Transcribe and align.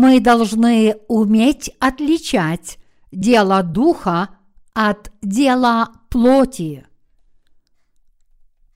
Мы 0.00 0.20
должны 0.20 0.94
уметь 1.08 1.72
отличать 1.80 2.78
дело 3.10 3.64
духа 3.64 4.28
от 4.72 5.10
дела 5.22 5.90
плоти. 6.08 6.86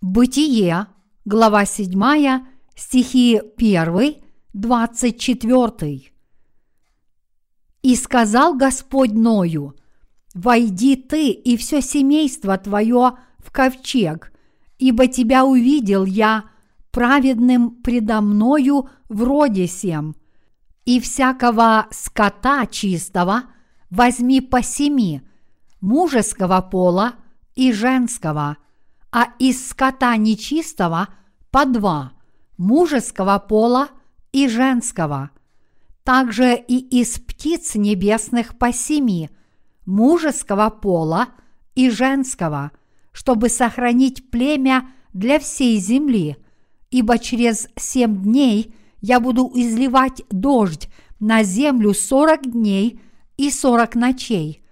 Бытие, 0.00 0.89
глава 1.25 1.64
7, 1.64 2.43
стихи 2.75 3.40
1, 3.57 4.16
24. 4.53 6.13
«И 7.82 7.94
сказал 7.94 8.57
Господь 8.57 9.13
Ною, 9.13 9.77
«Войди 10.35 10.96
ты 10.96 11.30
и 11.30 11.57
все 11.57 11.82
семейство 11.82 12.58
твое 12.58 13.13
в 13.39 13.52
ковчег, 13.52 14.32
ибо 14.77 15.07
тебя 15.07 15.44
увидел 15.44 16.04
я 16.04 16.46
праведным 16.91 17.77
предо 17.77 18.21
мною 18.21 18.89
в 19.08 19.22
роде 19.22 19.68
сем, 19.68 20.16
и 20.85 21.00
всякого 21.00 21.86
скота 21.91 22.67
чистого 22.67 23.45
возьми 23.91 24.41
по 24.41 24.63
семи, 24.63 25.22
мужеского 25.81 26.61
пола 26.61 27.14
и 27.55 27.72
женского, 27.72 28.57
а 29.11 29.29
из 29.39 29.68
скота 29.68 30.17
нечистого 30.17 31.08
по 31.50 31.64
два, 31.67 32.12
мужеского 32.56 33.39
пола 33.39 33.89
и 34.33 34.48
женского. 34.48 35.31
Также 36.05 36.56
и 36.56 36.78
из 37.00 37.20
птиц 37.20 37.74
небесных 37.77 38.58
по 38.58 38.72
семи, 38.72 39.30
мужеского 39.86 40.70
пола 40.70 41.28
и 41.74 41.91
женского, 41.91 42.72
чтобы 43.12 43.48
сохранить 43.48 44.30
племя 44.30 44.91
для 45.12 45.39
всей 45.39 45.78
земли, 45.78 46.39
ибо 46.91 47.19
через 47.19 47.69
семь 47.77 48.22
дней 48.22 48.74
я 49.03 49.20
буду 49.20 49.50
изливать 49.55 50.22
дождь 50.31 50.89
на 51.20 51.42
землю 51.42 51.92
сорок 51.92 52.42
дней 52.50 53.00
и 53.36 53.50
сорок 53.50 53.95
ночей, 53.95 54.62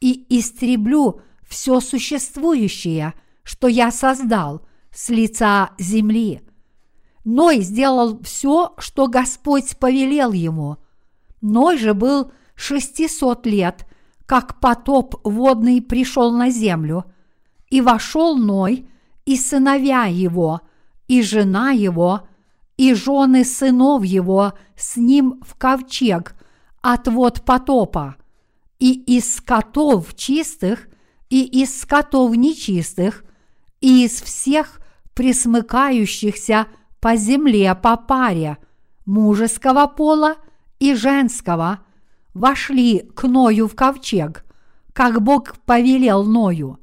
и 0.00 0.26
истреблю 0.28 1.20
все 1.48 1.80
существующее, 1.80 3.14
что 3.44 3.68
я 3.68 3.90
создал 3.92 4.66
с 4.92 5.08
лица 5.08 5.70
земли. 5.78 6.42
Ной 7.24 7.60
сделал 7.60 8.20
все, 8.22 8.74
что 8.78 9.06
Господь 9.06 9.76
повелел 9.78 10.32
ему. 10.32 10.78
Ной 11.40 11.78
же 11.78 11.94
был 11.94 12.32
шестисот 12.56 13.46
лет, 13.46 13.86
как 14.26 14.58
потоп 14.60 15.14
водный 15.24 15.80
пришел 15.80 16.32
на 16.32 16.50
землю, 16.50 17.04
и 17.70 17.80
вошел 17.80 18.36
Ной, 18.36 18.88
и 19.24 19.36
сыновья 19.36 20.06
его, 20.06 20.60
и 21.06 21.22
жена 21.22 21.70
его, 21.70 22.28
и 22.76 22.94
жены 22.94 23.44
сынов 23.44 24.04
его 24.04 24.54
с 24.76 24.96
ним 24.96 25.40
в 25.46 25.54
ковчег 25.56 26.34
от 26.82 27.08
вод 27.08 27.42
потопа, 27.42 28.16
и 28.78 28.92
из 28.92 29.36
скотов 29.36 30.14
чистых, 30.14 30.88
и 31.30 31.44
из 31.44 31.80
скотов 31.80 32.36
нечистых, 32.36 33.24
и 33.80 34.04
из 34.04 34.20
всех 34.20 34.80
присмыкающихся 35.14 36.66
по 37.00 37.16
земле 37.16 37.74
по 37.74 37.96
паре, 37.96 38.58
мужеского 39.06 39.86
пола 39.86 40.36
и 40.78 40.94
женского, 40.94 41.80
вошли 42.34 42.98
к 43.14 43.26
Ною 43.26 43.66
в 43.66 43.74
ковчег, 43.74 44.44
как 44.92 45.22
Бог 45.22 45.56
повелел 45.64 46.24
Ною. 46.24 46.78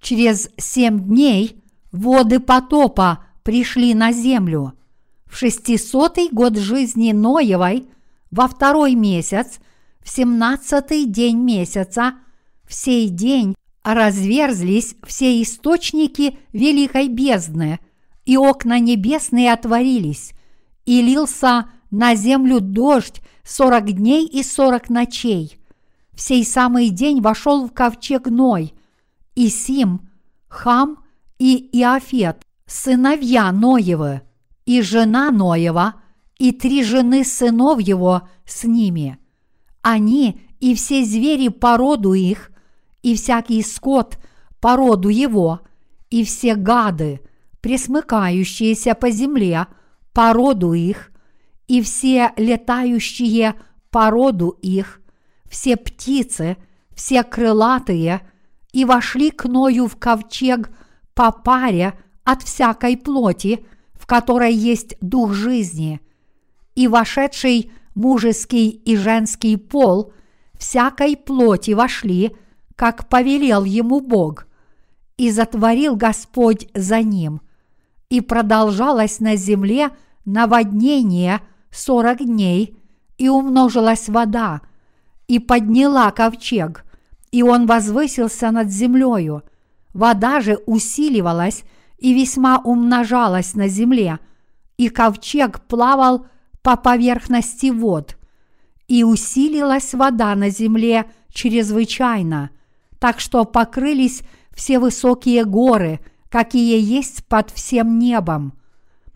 Через 0.00 0.50
семь 0.58 1.00
дней 1.00 1.62
воды 1.92 2.40
потопа 2.40 3.24
пришли 3.42 3.94
на 3.94 4.12
землю. 4.12 4.74
В 5.26 5.36
шестисотый 5.36 6.28
год 6.30 6.56
жизни 6.56 7.12
Ноевой, 7.12 7.86
во 8.30 8.48
второй 8.48 8.94
месяц, 8.94 9.58
в 10.02 10.08
семнадцатый 10.08 11.04
день 11.04 11.38
месяца, 11.38 12.14
в 12.64 12.74
сей 12.74 13.08
день 13.08 13.54
разверзлись 13.82 14.96
все 15.06 15.40
источники 15.42 16.38
великой 16.52 17.08
бездны, 17.08 17.78
и 18.24 18.36
окна 18.36 18.78
небесные 18.80 19.52
отворились, 19.52 20.32
и 20.84 21.02
лился 21.02 21.66
на 21.90 22.14
землю 22.14 22.60
дождь 22.60 23.20
сорок 23.44 23.92
дней 23.92 24.26
и 24.26 24.42
сорок 24.42 24.90
ночей. 24.90 25.58
В 26.12 26.20
сей 26.20 26.44
самый 26.44 26.88
день 26.90 27.20
вошел 27.20 27.66
в 27.66 27.72
ковчег 27.72 28.26
Ной, 28.26 28.74
и 29.34 29.48
Сим, 29.48 30.08
Хам 30.48 31.04
и 31.38 31.68
Иофет, 31.78 32.42
сыновья 32.66 33.52
Ноевы, 33.52 34.22
и 34.66 34.82
жена 34.82 35.30
Ноева, 35.30 35.94
и 36.38 36.52
три 36.52 36.84
жены 36.84 37.24
сынов 37.24 37.80
его 37.80 38.28
с 38.44 38.64
ними. 38.64 39.18
Они 39.80 40.40
и 40.60 40.74
все 40.74 41.04
звери 41.04 41.48
по 41.48 41.76
роду 41.76 42.12
их, 42.12 42.50
и 43.02 43.14
всякий 43.14 43.62
скот 43.62 44.18
по 44.60 44.76
роду 44.76 45.08
его, 45.08 45.60
и 46.10 46.24
все 46.24 46.56
гады, 46.56 47.20
пресмыкающиеся 47.60 48.94
по 48.94 49.10
земле 49.10 49.68
по 50.12 50.32
роду 50.32 50.72
их, 50.72 51.12
и 51.68 51.82
все 51.82 52.32
летающие 52.36 53.54
по 53.90 54.10
роду 54.10 54.58
их, 54.62 55.00
все 55.48 55.76
птицы, 55.76 56.56
все 56.94 57.22
крылатые, 57.22 58.22
и 58.72 58.84
вошли 58.84 59.30
к 59.30 59.44
Ною 59.44 59.86
в 59.86 59.96
ковчег 59.96 60.70
по 61.14 61.30
паре 61.32 61.98
от 62.24 62.42
всякой 62.42 62.96
плоти, 62.96 63.66
в 64.06 64.08
которой 64.08 64.54
есть 64.54 64.96
дух 65.00 65.32
жизни, 65.32 66.00
и 66.76 66.86
вошедший 66.86 67.72
мужеский 67.96 68.68
и 68.68 68.96
женский 68.96 69.56
пол 69.56 70.12
всякой 70.54 71.16
плоти 71.16 71.72
вошли, 71.72 72.36
как 72.76 73.08
повелел 73.08 73.64
ему 73.64 73.98
Бог, 73.98 74.46
и 75.16 75.32
затворил 75.32 75.96
Господь 75.96 76.68
за 76.72 77.02
ним, 77.02 77.40
и 78.08 78.20
продолжалось 78.20 79.18
на 79.18 79.34
земле 79.34 79.90
наводнение 80.24 81.40
сорок 81.72 82.18
дней, 82.18 82.76
и 83.18 83.28
умножилась 83.28 84.08
вода, 84.08 84.60
и 85.26 85.40
подняла 85.40 86.12
ковчег, 86.12 86.84
и 87.32 87.42
он 87.42 87.66
возвысился 87.66 88.52
над 88.52 88.70
землею. 88.70 89.42
Вода 89.94 90.40
же 90.40 90.60
усиливалась 90.66 91.64
и 91.98 92.14
весьма 92.14 92.58
умножалась 92.58 93.54
на 93.54 93.68
земле, 93.68 94.18
и 94.76 94.88
ковчег 94.88 95.62
плавал 95.62 96.26
по 96.62 96.76
поверхности 96.76 97.70
вод, 97.70 98.16
и 98.88 99.04
усилилась 99.04 99.94
вода 99.94 100.34
на 100.34 100.50
земле 100.50 101.06
чрезвычайно, 101.32 102.50
так 102.98 103.20
что 103.20 103.44
покрылись 103.44 104.22
все 104.54 104.78
высокие 104.78 105.44
горы, 105.44 106.00
какие 106.28 106.80
есть 106.80 107.24
под 107.26 107.50
всем 107.50 107.98
небом. 107.98 108.54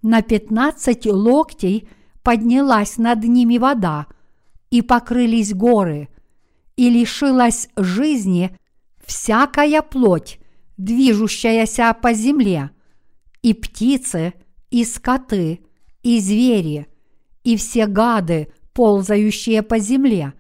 На 0.03 0.23
пятнадцать 0.23 1.07
локтей 1.07 1.89
поднялась 2.23 2.97
над 2.97 3.25
ними 3.25 3.59
вода, 3.59 4.07
и 4.71 4.83
покрылись 4.83 5.53
горы, 5.53 6.09
и 6.77 6.89
лишилась 6.89 7.69
жизни 7.77 8.57
всякая 9.05 9.83
плоть, 9.83 10.40
движущаяся 10.81 11.95
по 11.95 12.15
земле, 12.15 12.71
и 13.43 13.53
птицы, 13.53 14.33
и 14.71 14.85
скоты, 14.85 15.61
и 16.03 16.19
звери, 16.21 16.87
и 17.45 17.57
все 17.59 17.87
гады, 17.87 18.51
ползающие 18.73 19.63
по 19.63 19.79
земле, 19.79 20.33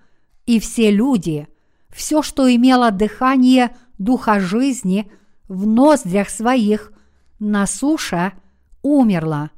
и 0.47 0.59
все 0.59 0.91
люди, 0.91 1.47
все, 1.91 2.23
что 2.23 2.53
имело 2.53 2.91
дыхание 2.91 3.76
духа 3.99 4.41
жизни 4.41 5.11
в 5.47 5.67
ноздрях 5.67 6.31
своих, 6.31 6.93
на 7.38 7.67
суше 7.67 8.32
умерло, 8.82 9.50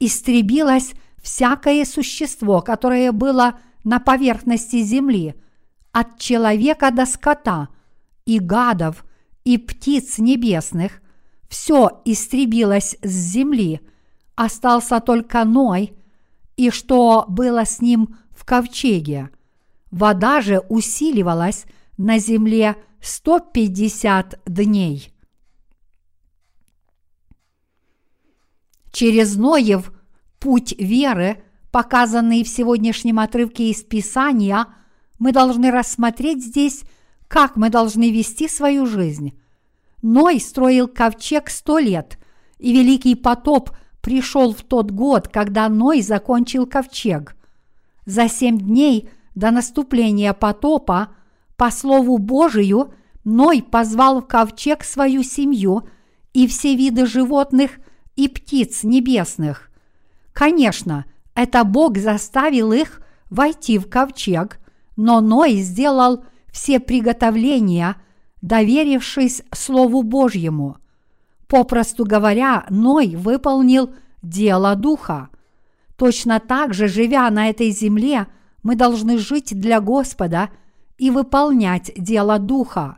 истребилось 0.00 0.94
всякое 1.22 1.84
существо, 1.84 2.62
которое 2.62 3.12
было 3.12 3.60
на 3.84 4.00
поверхности 4.00 4.82
земли, 4.82 5.36
от 5.92 6.18
человека 6.18 6.90
до 6.90 7.06
скота, 7.06 7.68
и 8.24 8.40
гадов, 8.40 9.04
и 9.46 9.58
птиц 9.58 10.18
небесных, 10.18 11.00
все 11.48 12.02
истребилось 12.04 12.96
с 13.00 13.08
земли, 13.08 13.80
остался 14.34 14.98
только 14.98 15.44
Ной, 15.44 15.96
и 16.56 16.70
что 16.70 17.24
было 17.28 17.64
с 17.64 17.80
ним 17.80 18.16
в 18.30 18.44
ковчеге. 18.44 19.30
Вода 19.92 20.40
же 20.40 20.58
усиливалась 20.68 21.64
на 21.96 22.18
земле 22.18 22.74
150 23.00 24.40
дней. 24.46 25.12
Через 28.90 29.36
Ноев 29.36 29.92
путь 30.40 30.74
веры, 30.76 31.40
показанный 31.70 32.42
в 32.42 32.48
сегодняшнем 32.48 33.20
отрывке 33.20 33.70
из 33.70 33.84
Писания, 33.84 34.66
мы 35.20 35.30
должны 35.30 35.70
рассмотреть 35.70 36.44
здесь 36.44 36.82
как 37.28 37.56
мы 37.56 37.70
должны 37.70 38.10
вести 38.10 38.48
свою 38.48 38.86
жизнь. 38.86 39.38
Ной 40.02 40.40
строил 40.40 40.88
ковчег 40.88 41.50
сто 41.50 41.78
лет, 41.78 42.18
и 42.58 42.72
великий 42.72 43.14
потоп 43.14 43.70
пришел 44.00 44.52
в 44.54 44.62
тот 44.62 44.90
год, 44.90 45.28
когда 45.28 45.68
Ной 45.68 46.02
закончил 46.02 46.66
ковчег. 46.66 47.36
За 48.04 48.28
семь 48.28 48.58
дней 48.58 49.08
до 49.34 49.50
наступления 49.50 50.32
потопа, 50.32 51.08
по 51.56 51.70
Слову 51.70 52.18
Божию, 52.18 52.92
Ной 53.24 53.62
позвал 53.62 54.20
в 54.20 54.26
ковчег 54.26 54.84
свою 54.84 55.24
семью 55.24 55.88
и 56.32 56.46
все 56.46 56.76
виды 56.76 57.06
животных 57.06 57.72
и 58.14 58.28
птиц 58.28 58.84
небесных. 58.84 59.70
Конечно, 60.32 61.06
это 61.34 61.64
Бог 61.64 61.98
заставил 61.98 62.72
их 62.72 63.02
войти 63.30 63.78
в 63.78 63.88
ковчег, 63.88 64.58
но 64.96 65.20
Ной 65.20 65.56
сделал 65.56 66.24
все 66.56 66.80
приготовления, 66.80 67.96
доверившись 68.40 69.42
Слову 69.52 70.02
Божьему. 70.02 70.78
Попросту 71.48 72.06
говоря, 72.06 72.64
Ной 72.70 73.14
выполнил 73.14 73.94
дело 74.22 74.74
Духа. 74.74 75.28
Точно 75.96 76.40
так 76.40 76.72
же, 76.72 76.88
живя 76.88 77.28
на 77.28 77.50
этой 77.50 77.70
земле, 77.72 78.26
мы 78.62 78.74
должны 78.74 79.18
жить 79.18 79.54
для 79.60 79.82
Господа 79.82 80.48
и 80.96 81.10
выполнять 81.10 81.92
дело 81.94 82.38
Духа. 82.38 82.96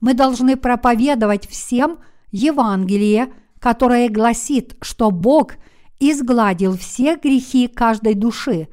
Мы 0.00 0.14
должны 0.14 0.56
проповедовать 0.56 1.48
всем 1.48 2.00
Евангелие, 2.32 3.32
которое 3.60 4.08
гласит, 4.08 4.76
что 4.82 5.12
Бог 5.12 5.52
изгладил 6.00 6.76
все 6.76 7.14
грехи 7.14 7.68
каждой 7.68 8.14
души, 8.14 8.66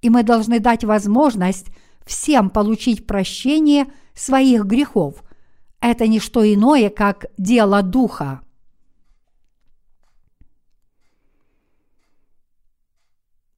и 0.00 0.10
мы 0.10 0.22
должны 0.22 0.60
дать 0.60 0.84
возможность 0.84 1.66
всем 2.04 2.50
получить 2.50 3.06
прощение 3.06 3.92
своих 4.14 4.64
грехов. 4.64 5.22
Это 5.80 6.06
не 6.06 6.20
что 6.20 6.42
иное, 6.44 6.90
как 6.90 7.26
дело 7.36 7.82
Духа. 7.82 8.40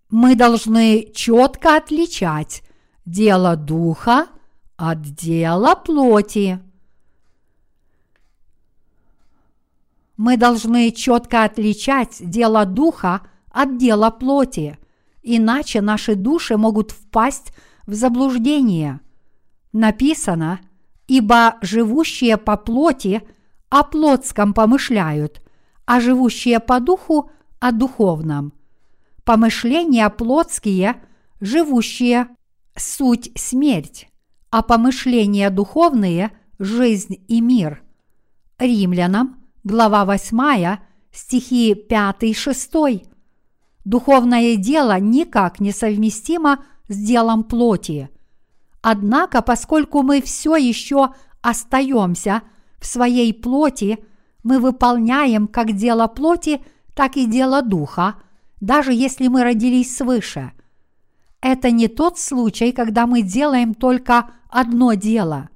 Мы 0.08 0.34
должны 0.34 1.10
четко 1.14 1.76
отличать 1.76 2.62
дело 3.04 3.56
Духа 3.56 4.28
от 4.76 5.02
дела 5.02 5.74
плоти. 5.74 6.60
Мы 10.16 10.36
должны 10.36 10.92
четко 10.92 11.44
отличать 11.44 12.16
дело 12.20 12.64
духа 12.64 13.20
от 13.50 13.76
дела 13.76 14.10
плоти, 14.10 14.78
иначе 15.22 15.80
наши 15.82 16.14
души 16.14 16.56
могут 16.56 16.92
впасть 16.92 17.52
в 17.86 17.94
заблуждение. 17.94 19.00
Написано, 19.72 20.60
ибо 21.06 21.56
живущие 21.62 22.36
по 22.36 22.56
плоти 22.56 23.22
о 23.68 23.84
плотском 23.84 24.54
помышляют, 24.54 25.42
а 25.84 26.00
живущие 26.00 26.60
по 26.60 26.80
духу 26.80 27.30
о 27.60 27.72
духовном. 27.72 28.52
Помышления 29.24 30.08
плотские, 30.08 31.02
живущие– 31.40 32.28
суть 32.76 33.30
смерть, 33.36 34.08
а 34.50 34.62
помышления 34.62 35.50
духовные– 35.50 36.30
жизнь 36.58 37.24
и 37.28 37.40
мир. 37.40 37.82
Римлянам– 38.58 39.44
глава 39.64 40.04
8, 40.04 40.78
стихи 41.12 41.74
5-6. 41.74 43.06
Духовное 43.84 44.56
дело 44.56 44.98
никак 44.98 45.60
не 45.60 45.72
совместимо 45.72 46.64
с 46.88 46.96
делом 46.96 47.44
плоти. 47.44 48.08
Однако, 48.82 49.42
поскольку 49.42 50.02
мы 50.02 50.22
все 50.22 50.56
еще 50.56 51.10
остаемся 51.42 52.42
в 52.78 52.86
своей 52.86 53.32
плоти, 53.34 53.98
мы 54.42 54.60
выполняем 54.60 55.48
как 55.48 55.72
дело 55.72 56.06
плоти, 56.06 56.62
так 56.94 57.16
и 57.16 57.26
дело 57.26 57.62
духа, 57.62 58.16
даже 58.60 58.92
если 58.92 59.28
мы 59.28 59.42
родились 59.42 59.96
свыше. 59.96 60.52
Это 61.40 61.70
не 61.70 61.88
тот 61.88 62.18
случай, 62.18 62.72
когда 62.72 63.06
мы 63.06 63.22
делаем 63.22 63.74
только 63.74 64.30
одно 64.48 64.94
дело. 64.94 65.50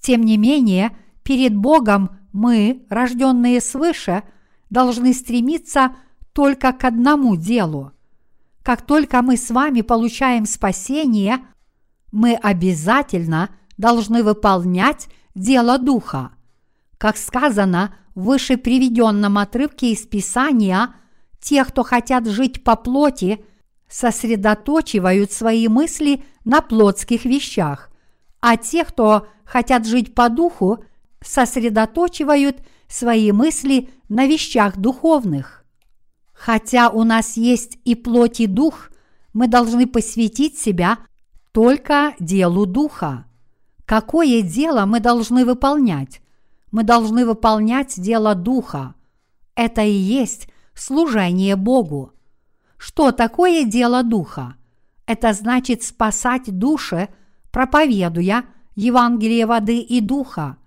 Тем 0.00 0.22
не 0.22 0.36
менее, 0.36 0.96
перед 1.22 1.56
Богом 1.56 2.10
мы, 2.32 2.86
рожденные 2.90 3.60
свыше, 3.60 4.22
должны 4.70 5.12
стремиться 5.14 5.96
только 6.32 6.72
к 6.72 6.84
одному 6.84 7.36
делу. 7.36 7.92
Как 8.66 8.82
только 8.82 9.22
мы 9.22 9.36
с 9.36 9.52
вами 9.52 9.82
получаем 9.82 10.44
спасение, 10.44 11.38
мы 12.10 12.34
обязательно 12.34 13.50
должны 13.78 14.24
выполнять 14.24 15.06
дело 15.36 15.78
Духа. 15.78 16.32
Как 16.98 17.16
сказано 17.16 17.94
в 18.16 18.24
выше 18.24 18.56
приведенном 18.56 19.38
отрывке 19.38 19.92
из 19.92 20.00
Писания, 20.00 20.96
те, 21.38 21.64
кто 21.64 21.84
хотят 21.84 22.26
жить 22.26 22.64
по 22.64 22.74
плоти, 22.74 23.44
сосредоточивают 23.88 25.30
свои 25.30 25.68
мысли 25.68 26.24
на 26.44 26.60
плотских 26.60 27.24
вещах, 27.24 27.92
а 28.40 28.56
те, 28.56 28.84
кто 28.84 29.28
хотят 29.44 29.86
жить 29.86 30.12
по 30.12 30.28
духу, 30.28 30.82
сосредоточивают 31.24 32.56
свои 32.88 33.30
мысли 33.30 33.90
на 34.08 34.26
вещах 34.26 34.76
духовных. 34.76 35.55
Хотя 36.36 36.90
у 36.90 37.04
нас 37.04 37.36
есть 37.36 37.78
и 37.84 37.94
плоть, 37.94 38.40
и 38.40 38.46
дух, 38.46 38.90
мы 39.32 39.48
должны 39.48 39.86
посвятить 39.86 40.58
себя 40.58 40.98
только 41.52 42.14
делу 42.20 42.66
духа. 42.66 43.24
Какое 43.84 44.42
дело 44.42 44.84
мы 44.84 45.00
должны 45.00 45.44
выполнять? 45.44 46.20
Мы 46.70 46.82
должны 46.82 47.24
выполнять 47.24 48.00
дело 48.00 48.34
духа. 48.34 48.94
Это 49.54 49.82
и 49.82 49.92
есть 49.92 50.48
служение 50.74 51.56
Богу. 51.56 52.12
Что 52.76 53.12
такое 53.12 53.64
дело 53.64 54.02
духа? 54.02 54.56
Это 55.06 55.32
значит 55.32 55.82
спасать 55.82 56.58
души, 56.58 57.08
проповедуя 57.50 58.44
Евангелие 58.74 59.46
воды 59.46 59.78
и 59.80 60.00
духа– 60.00 60.58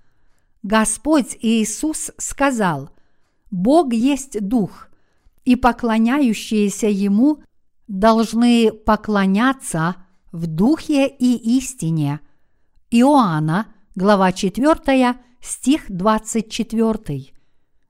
Господь 0.64 1.38
Иисус 1.40 2.12
сказал, 2.18 2.90
Бог 3.50 3.94
есть 3.94 4.46
Дух, 4.46 4.89
и 5.50 5.56
поклоняющиеся 5.56 6.86
Ему 6.86 7.42
должны 7.88 8.72
поклоняться 8.72 9.96
в 10.32 10.46
Духе 10.46 11.08
и 11.08 11.58
истине. 11.58 12.20
Иоанна, 12.92 13.66
глава 13.96 14.32
4, 14.32 15.16
стих 15.42 15.86
24. 15.90 17.34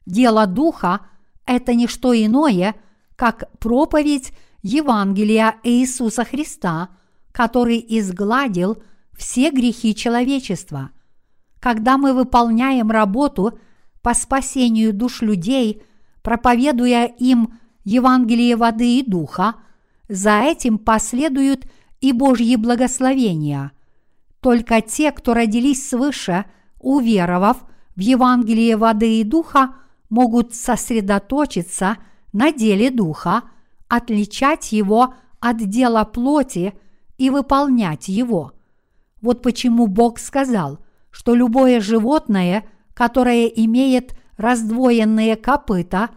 Дело 0.06 0.48
Духа– 0.48 1.02
это 1.46 1.74
не 1.74 1.88
что 1.88 2.14
иное, 2.14 2.76
как 3.18 3.52
проповедь 3.60 4.32
Евангелия 4.62 5.56
Иисуса 5.64 6.24
Христа, 6.24 6.88
который 7.34 7.86
изгладил 7.90 8.82
все 9.18 9.52
грехи 9.52 9.94
человечества– 9.94 10.92
когда 11.60 11.98
мы 11.98 12.14
выполняем 12.14 12.90
работу 12.90 13.60
по 14.02 14.14
спасению 14.14 14.94
душ 14.94 15.22
людей, 15.22 15.84
проповедуя 16.22 17.06
им 17.06 17.60
Евангелие 17.84 18.56
воды 18.56 19.00
и 19.00 19.04
духа, 19.04 19.56
за 20.08 20.42
этим 20.42 20.78
последуют 20.78 21.66
и 22.02 22.14
Божьи 22.14 22.56
благословения. 22.56 23.72
Только 24.40 24.82
те, 24.82 25.12
кто 25.12 25.34
родились 25.34 25.88
свыше, 25.88 26.46
уверовав 26.80 27.58
в 27.96 28.00
Евангелие 28.00 28.78
воды 28.78 29.20
и 29.20 29.24
духа, 29.24 29.76
могут 30.10 30.56
сосредоточиться 30.56 31.98
на 32.34 32.52
деле 32.52 32.90
духа, 32.90 33.44
отличать 33.88 34.72
его 34.72 35.14
от 35.40 35.58
дела 35.58 36.06
плоти 36.06 36.74
и 37.18 37.30
выполнять 37.30 38.08
его. 38.08 38.54
Вот 39.22 39.42
почему 39.42 39.88
Бог 39.88 40.20
сказал– 40.20 40.80
что 41.12 41.36
любое 41.36 41.82
животное, 41.82 42.66
которое 42.94 43.48
имеет 43.48 44.14
раздвоенные 44.40 45.36
копыта, 45.36 46.10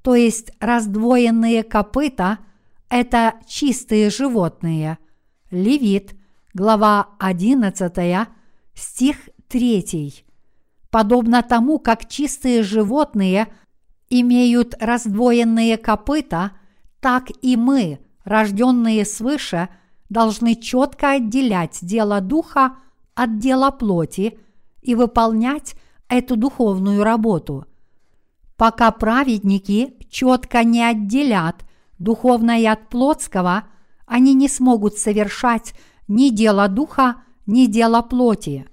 то 0.00 0.14
есть 0.14 0.50
раздвоенные 0.60 1.62
копыта– 1.62 2.38
это 2.88 3.34
чистые 3.46 4.08
животные. 4.08 4.96
Левит, 5.50 6.16
глава 6.54 7.10
11, 7.18 8.28
стих 8.74 9.28
3. 9.48 10.24
Подобно 10.90 11.42
тому, 11.42 11.78
как 11.78 12.08
чистые 12.08 12.62
животные 12.62 13.48
имеют 14.08 14.74
раздвоенные 14.80 15.76
копыта, 15.76 16.52
так 17.00 17.24
и 17.42 17.56
мы, 17.56 17.98
рожденные 18.24 19.04
свыше, 19.04 19.68
должны 20.08 20.54
четко 20.54 21.12
отделять 21.12 21.80
дело 21.82 22.22
духа 22.22 22.76
от 23.14 23.38
дела 23.38 23.70
плоти 23.70 24.38
и 24.80 24.94
выполнять 24.94 25.74
эту 26.08 26.36
духовную 26.36 27.02
работу. 27.04 27.66
Пока 28.56 28.90
праведники 28.90 29.94
четко 30.08 30.64
не 30.64 30.82
отделят 30.82 31.64
духовное 31.98 32.72
от 32.72 32.88
плотского, 32.88 33.64
они 34.06 34.34
не 34.34 34.48
смогут 34.48 34.96
совершать 34.98 35.74
ни 36.08 36.30
дело 36.30 36.68
духа, 36.68 37.16
ни 37.46 37.66
дело 37.66 38.02
плоти. 38.02 38.66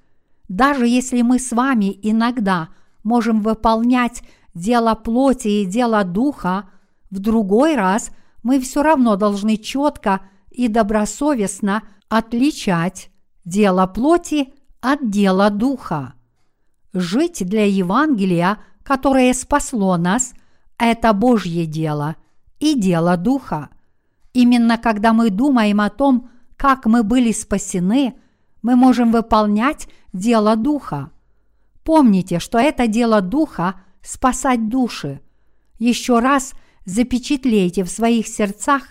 Даже 0.48 0.88
если 0.88 1.22
мы 1.22 1.40
с 1.40 1.52
вами 1.52 1.98
иногда 2.02 2.70
можем 3.04 3.42
выполнять 3.42 4.24
дело 4.54 4.94
плоти 4.96 5.48
и 5.48 5.66
дело 5.66 6.04
духа, 6.04 6.70
в 7.10 7.20
другой 7.20 7.76
раз 7.76 8.12
мы 8.44 8.60
все 8.60 8.84
равно 8.84 9.16
должны 9.16 9.58
четко 9.58 10.22
и 10.52 10.68
добросовестно 10.68 11.84
отличать 12.10 13.10
дело 13.46 13.88
плоти 13.88 14.54
от 14.82 15.10
дела 15.10 15.50
духа. 15.50 16.14
Жить 16.94 17.48
для 17.48 17.66
Евангелия, 17.66 18.60
которое 18.84 19.34
спасло 19.34 19.98
нас, 19.98 20.34
это 20.78 21.14
Божье 21.14 21.66
дело 21.66 22.16
и 22.60 22.76
дело 22.76 23.18
духа. 23.18 23.70
Именно 24.34 24.78
когда 24.78 25.14
мы 25.14 25.30
думаем 25.30 25.82
о 25.82 25.90
том, 25.90 26.30
как 26.56 26.86
мы 26.86 27.04
были 27.04 27.32
спасены, 27.32 28.16
мы 28.62 28.76
можем 28.76 29.12
выполнять 29.12 29.88
дело 30.14 30.56
духа. 30.56 31.12
Помните, 31.84 32.40
что 32.40 32.58
это 32.60 32.88
дело 32.88 33.22
духа– 33.22 33.82
спасать 34.02 34.70
души. 34.70 35.22
Еще 35.80 36.20
раз 36.20 36.54
запечатлейте 36.86 37.84
в 37.84 37.90
своих 37.90 38.28
сердцах, 38.28 38.84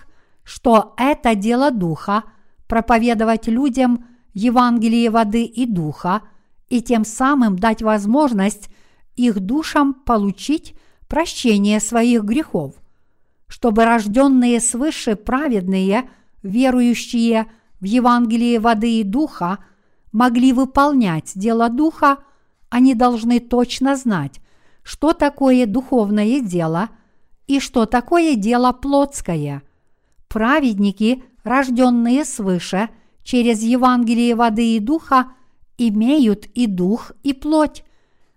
что 0.45 0.95
это 0.97 1.35
дело 1.35 1.71
духа– 1.71 2.25
проповедовать 2.73 3.49
людям 3.49 4.07
Евангелие 4.33 5.11
воды 5.11 5.45
и 5.45 5.67
духа 5.67 6.23
и 6.73 6.81
тем 6.81 7.05
самым 7.05 7.59
дать 7.59 7.83
возможность 7.83 8.71
их 9.15 9.41
душам 9.41 9.93
получить 9.93 10.75
прощение 11.07 11.81
своих 11.81 12.25
грехов, 12.25 12.77
чтобы 13.47 13.85
рожденные 13.85 14.59
свыше 14.59 15.15
праведные, 15.15 16.09
верующие 16.43 17.45
в 17.79 17.85
Евангелие 17.85 18.59
воды 18.59 19.01
и 19.01 19.05
духа, 19.05 19.59
могли 20.13 20.55
выполнять 20.55 21.33
дело 21.35 21.69
духа, 21.69 22.25
они 22.71 22.95
должны 22.95 23.39
точно 23.39 23.95
знать, 23.95 24.41
что 24.83 25.13
такое 25.13 25.67
духовное 25.67 26.41
дело 26.41 26.89
и 27.47 27.61
что 27.61 27.85
такое 27.85 28.35
дело 28.35 28.73
плотское. 28.73 29.63
Праведники, 30.27 31.23
рожденные 31.45 32.25
свыше 32.25 32.89
через 33.23 33.63
Евангелие 33.63 34.35
воды 34.35 34.75
и 34.75 34.79
духа, 34.79 35.33
имеют 35.89 36.47
и 36.55 36.67
дух, 36.67 37.13
и 37.23 37.33
плоть, 37.33 37.85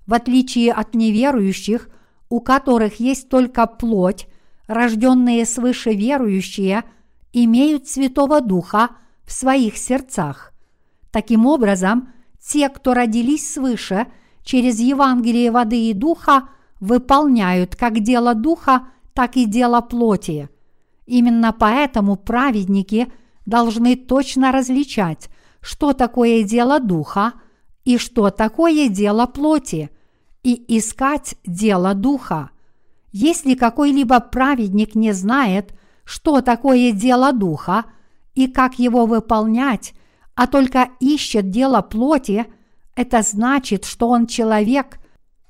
в 0.05 0.13
отличие 0.13 0.71
от 0.73 0.93
неверующих, 0.95 1.89
у 2.29 2.39
которых 2.39 2.99
есть 2.99 3.29
только 3.29 3.65
плоть, 3.67 4.27
рожденные 4.67 5.45
свыше 5.45 5.93
верующие 5.93 6.83
имеют 7.33 7.87
Святого 7.87 8.41
Духа 8.41 8.89
в 9.23 9.31
своих 9.31 9.77
сердцах. 9.77 10.53
Таким 11.11 11.45
образом, 11.45 12.09
те, 12.39 12.69
кто 12.69 12.93
родились 12.93 13.53
свыше– 13.53 14.07
через 14.45 14.79
Евангелие 14.79 15.51
воды 15.51 15.89
и 15.89 15.93
духа 15.93 16.49
выполняют 16.79 17.75
как 17.75 17.99
дело 17.99 18.35
духа, 18.35 18.87
так 19.13 19.35
и 19.35 19.45
дело 19.45 19.81
плоти. 19.81 20.49
Именно 21.05 21.51
поэтому 21.51 22.15
праведники 22.15 23.11
должны 23.45 23.95
точно 23.95 24.51
различать, 24.51 25.29
что 25.65 25.93
такое 25.93 26.43
дело 26.43 26.79
духа 26.79 27.33
и 27.85 27.97
что 27.97 28.29
такое 28.29 28.87
дело 28.87 29.25
плоти, 29.25 29.89
и 30.43 30.77
искать 30.77 31.35
дело 31.43 31.95
духа. 31.95 32.51
Если 33.11 33.55
какой-либо 33.55 34.19
праведник 34.19 34.93
не 34.93 35.11
знает, 35.11 35.73
что 36.03 36.41
такое 36.41 36.91
дело 36.91 37.33
духа 37.33 37.85
и 38.35 38.45
как 38.45 38.77
его 38.77 39.07
выполнять, 39.07 39.95
а 40.35 40.45
только 40.45 40.89
ищет 40.99 41.49
дело 41.49 41.81
плоти– 41.81 42.45
это 42.95 43.23
значит, 43.23 43.85
что 43.85 44.09
он 44.09 44.27
человек, 44.27 44.99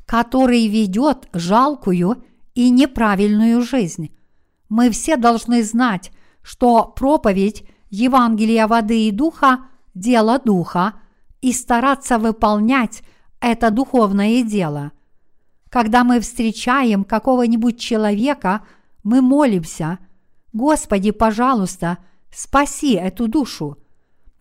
который 0.05 0.65
ведет 0.67 1.27
жалкую 1.33 2.23
и 2.53 2.69
неправильную 2.69 3.61
жизнь. 3.63 4.15
Мы 4.69 4.91
все 4.91 5.17
должны 5.17 5.61
знать, 5.61 6.13
что 6.41 6.85
проповедь 6.85 7.65
Евангелия 7.89 8.65
воды 8.65 9.09
и 9.09 9.11
духа– 9.11 9.65
дело 9.95 10.39
духа, 10.39 10.93
и 11.41 11.51
стараться 11.51 12.19
выполнять 12.19 13.01
это 13.39 13.71
духовное 13.71 14.43
дело. 14.43 14.91
Когда 15.69 16.03
мы 16.03 16.19
встречаем 16.19 17.03
какого-нибудь 17.03 17.79
человека, 17.79 18.61
мы 19.03 19.21
молимся 19.21 19.99
«Господи, 20.53 21.11
пожалуйста, 21.11 21.97
спаси 22.31 22.93
эту 22.93 23.27
душу». 23.27 23.77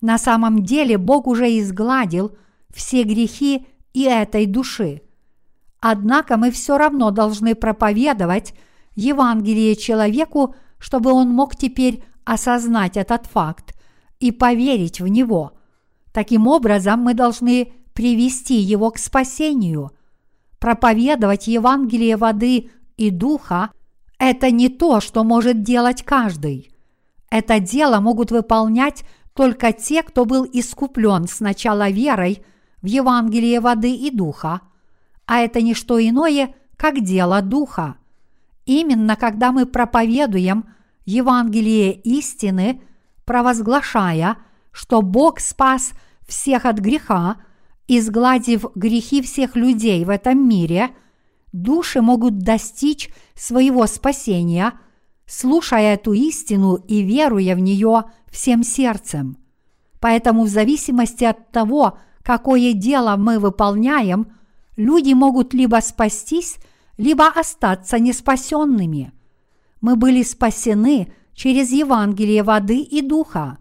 На 0.01 0.17
самом 0.17 0.63
деле 0.63 0.97
Бог 0.97 1.27
уже 1.27 1.57
изгладил– 1.59 2.37
все 2.75 3.03
грехи 3.03 3.65
и 3.93 4.03
этой 4.03 4.45
души. 4.45 5.01
Однако 5.79 6.37
мы 6.37 6.51
все 6.51 6.77
равно 6.77 7.09
должны 7.09 7.55
проповедовать 7.55 8.53
Евангелие 8.95 9.75
человеку, 9.75 10.55
чтобы 10.77 11.11
он 11.11 11.29
мог 11.29 11.55
теперь 11.55 12.03
осознать 12.25 12.97
этот 12.97 13.27
факт 13.27 13.74
и 14.19 14.31
поверить 14.31 15.01
в 15.01 15.07
него. 15.07 15.53
Таким 16.11 16.47
образом, 16.47 17.01
мы 17.01 17.13
должны 17.13 17.73
привести 17.93 18.55
его 18.55 18.91
к 18.91 18.97
спасению. 18.97 19.91
Проповедовать 20.59 21.47
Евангелие 21.47 22.17
воды 22.17 22.69
и 22.97 23.09
духа– 23.09 23.71
это 24.19 24.51
не 24.51 24.69
то, 24.69 25.01
что 25.01 25.23
может 25.23 25.61
делать 25.61 26.03
каждый. 26.03 26.71
Это 27.29 27.59
дело 27.59 27.99
могут 27.99 28.31
выполнять 28.31 29.03
только 29.33 29.73
те, 29.73 30.03
кто 30.03 30.25
был 30.25 30.47
искуплен 30.51 31.27
сначала 31.27 31.89
верой– 31.89 32.43
в 32.85 32.87
Евангелие 32.87 33.61
воды 33.61 33.95
и 33.95 34.11
духа, 34.11 34.61
а 35.25 35.39
это 35.39 35.59
не 35.63 35.73
что 35.73 35.99
иное, 35.99 36.53
как 36.77 37.01
дело 37.01 37.41
духа. 37.41 37.95
Именно 38.67 39.15
когда 39.15 39.51
мы 39.51 39.65
проповедуем 39.65 40.65
Евангелие 41.03 41.93
истины, 41.93 42.81
провозглашая, 43.25 44.37
что 44.71 45.01
Бог 45.01 45.39
спас 45.39 45.91
всех 46.27 46.65
от 46.65 46.79
греха, 46.79 47.37
изгладив 47.87 48.65
грехи 48.75 49.21
всех 49.21 49.55
людей 49.55 50.03
в 50.05 50.09
этом 50.09 50.47
мире, 50.47 50.91
души 51.51 52.01
могут 52.01 52.39
достичь 52.39 53.09
своего 53.35 53.85
спасения, 53.87 54.73
слушая 55.25 55.95
эту 55.95 56.13
истину 56.13 56.75
и 56.75 57.01
веруя 57.01 57.55
в 57.55 57.59
нее 57.59 58.05
всем 58.29 58.63
сердцем. 58.63 59.37
Поэтому 59.99 60.43
в 60.43 60.49
зависимости 60.49 61.23
от 61.23 61.51
того, 61.51 61.97
какое 62.21 62.73
дело 62.73 63.15
мы 63.15 63.39
выполняем, 63.39 64.27
люди 64.75 65.13
могут 65.13 65.53
либо 65.53 65.79
спастись, 65.81 66.57
либо 66.97 67.27
остаться 67.27 67.99
неспасенными. 67.99 69.13
Мы 69.81 69.95
были 69.95 70.23
спасены 70.23 71.13
через 71.35 71.71
Евангелие 71.71 72.41
воды 72.41 72.79
и 72.79 73.01
духа, 73.01 73.57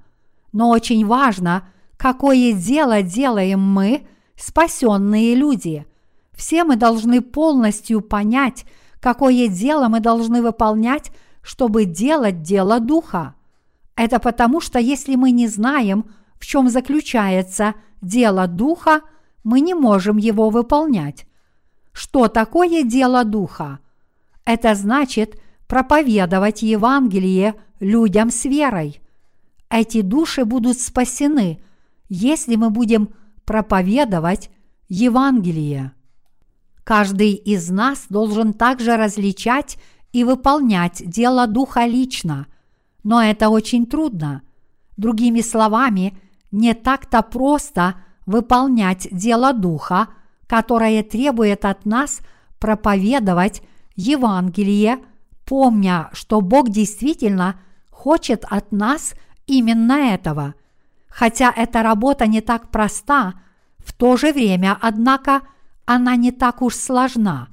но 0.52 0.70
очень 0.70 1.04
важно, 1.04 1.68
какое 1.96 2.52
дело 2.52 3.02
делаем 3.02 3.60
мы, 3.60 4.06
спасенные 4.36 5.34
люди. 5.34 5.84
Все 6.32 6.64
мы 6.64 6.76
должны 6.76 7.20
полностью 7.20 8.00
понять, 8.00 8.64
какое 9.00 9.48
дело 9.48 9.88
мы 9.88 10.00
должны 10.00 10.40
выполнять, 10.40 11.10
чтобы 11.42 11.84
делать 11.84 12.42
дело 12.42 12.80
духа. 12.80 13.34
Это 13.96 14.18
потому, 14.18 14.60
что 14.60 14.78
если 14.78 15.16
мы 15.16 15.30
не 15.30 15.46
знаем, 15.46 16.06
в 16.38 16.46
чем 16.46 16.68
заключается 16.68 17.74
дело 18.00 18.46
духа, 18.46 19.02
мы 19.42 19.60
не 19.60 19.74
можем 19.74 20.16
его 20.16 20.50
выполнять. 20.50 21.26
Что 21.92 22.28
такое 22.28 22.82
дело 22.82 23.24
духа? 23.24 23.78
Это 24.44 24.74
значит 24.74 25.40
проповедовать 25.74 26.62
Евангелие 26.62 27.56
людям 27.80 28.30
с 28.30 28.44
верой. 28.44 29.00
Эти 29.68 30.02
души 30.02 30.44
будут 30.44 30.78
спасены, 30.78 31.60
если 32.08 32.54
мы 32.54 32.70
будем 32.70 33.08
проповедовать 33.44 34.50
Евангелие. 34.88 35.90
Каждый 36.84 37.32
из 37.32 37.70
нас 37.70 38.06
должен 38.08 38.52
также 38.52 38.96
различать 38.96 39.76
и 40.12 40.22
выполнять 40.22 41.02
дело 41.04 41.48
Духа 41.48 41.86
лично, 41.86 42.46
но 43.02 43.20
это 43.20 43.48
очень 43.48 43.84
трудно. 43.86 44.42
Другими 44.96 45.40
словами, 45.40 46.16
не 46.52 46.74
так-то 46.74 47.20
просто 47.22 47.96
выполнять 48.26 49.08
дело 49.10 49.52
Духа, 49.52 50.06
которое 50.46 51.02
требует 51.02 51.64
от 51.64 51.84
нас 51.84 52.20
проповедовать 52.60 53.60
Евангелие, 53.96 55.00
помня, 55.44 56.10
что 56.12 56.40
Бог 56.40 56.70
действительно 56.70 57.60
хочет 57.90 58.44
от 58.48 58.72
нас 58.72 59.14
именно 59.46 59.92
этого. 59.92 60.54
Хотя 61.08 61.52
эта 61.54 61.82
работа 61.82 62.26
не 62.26 62.40
так 62.40 62.70
проста, 62.70 63.34
в 63.78 63.92
то 63.92 64.16
же 64.16 64.32
время, 64.32 64.76
однако, 64.80 65.42
она 65.84 66.16
не 66.16 66.32
так 66.32 66.62
уж 66.62 66.74
сложна. 66.74 67.48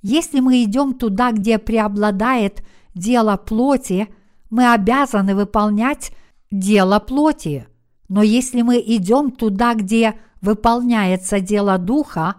Если 0.00 0.40
мы 0.40 0.62
идем 0.64 0.94
туда, 0.94 1.32
где 1.32 1.58
преобладает 1.58 2.64
дело 2.94 3.36
плоти, 3.36 4.08
мы 4.50 4.72
обязаны 4.72 5.34
выполнять 5.34 6.12
дело 6.50 6.98
плоти. 6.98 7.68
Но 8.08 8.22
если 8.22 8.62
мы 8.62 8.78
идем 8.78 9.30
туда, 9.30 9.74
где 9.74 10.18
выполняется 10.40 11.40
дело 11.40 11.78
Духа, 11.78 12.36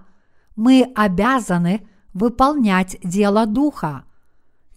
мы 0.56 0.92
обязаны 0.96 1.88
выполнять 2.14 2.98
дело 3.04 3.46
Духа. 3.46 4.04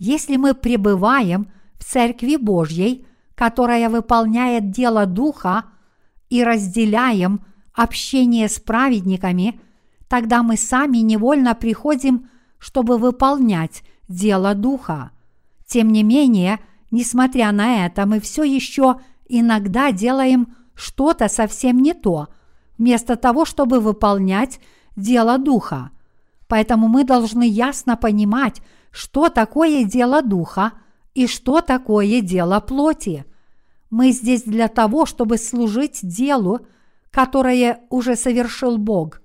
Если 0.05 0.37
мы 0.37 0.53
пребываем 0.55 1.47
в 1.79 1.85
Церкви 1.85 2.35
Божьей, 2.35 3.07
которая 3.37 3.89
выполняет 3.89 4.73
дело 4.73 5.07
Духа, 5.07 5.67
и 6.29 6.43
разделяем 6.43 7.45
общение 7.73 8.49
с 8.49 8.59
праведниками, 8.59 9.61
тогда 10.09 10.43
мы 10.43 10.57
сами 10.57 10.99
невольно 10.99 11.55
приходим, 11.55 12.29
чтобы 12.59 12.99
выполнять 12.99 13.85
дело 14.09 14.57
Духа. 14.57 15.13
Тем 15.69 15.93
не 15.93 16.03
менее, 16.03 16.59
несмотря 16.91 17.53
на 17.53 17.87
это, 17.87 18.05
мы 18.05 18.19
все 18.19 18.43
еще 18.43 18.99
иногда 19.29 19.93
делаем 19.93 20.57
что-то 20.75 21.29
совсем 21.29 21.79
не 21.79 21.95
то, 21.95 22.27
вместо 22.77 23.15
того, 23.15 23.45
чтобы 23.45 23.79
выполнять 23.79 24.59
дело 24.97 25.39
Духа. 25.39 25.93
Поэтому 26.49 26.89
мы 26.89 27.05
должны 27.05 27.49
ясно 27.49 27.97
понимать, 27.97 28.63
что 28.93 29.29
такое 29.29 29.85
дело 29.85 30.23
Духа 30.23 30.75
и 31.15 31.27
что 31.27 31.61
такое 31.61 32.21
дело 32.21 32.61
плоти. 32.61 33.25
Мы 33.91 34.13
здесь 34.13 34.43
для 34.45 34.69
того, 34.69 35.07
чтобы 35.07 35.39
служить 35.39 36.01
делу, 36.03 36.61
которое 37.11 37.81
уже 37.91 38.15
совершил 38.17 38.79
Бог. 38.79 39.21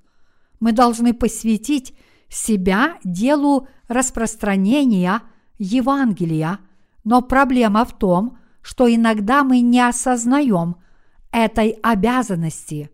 Мы 0.59 0.71
должны 0.71 1.13
посвятить 1.13 1.93
себя 2.29 2.97
делу 3.03 3.67
распространения 3.87 5.21
Евангелия, 5.59 6.59
но 7.03 7.21
проблема 7.21 7.85
в 7.85 7.97
том, 7.97 8.37
что 8.61 8.93
иногда 8.93 9.43
мы 9.43 9.61
не 9.61 9.79
осознаем 9.79 10.77
этой 11.31 11.69
обязанности. 11.83 12.89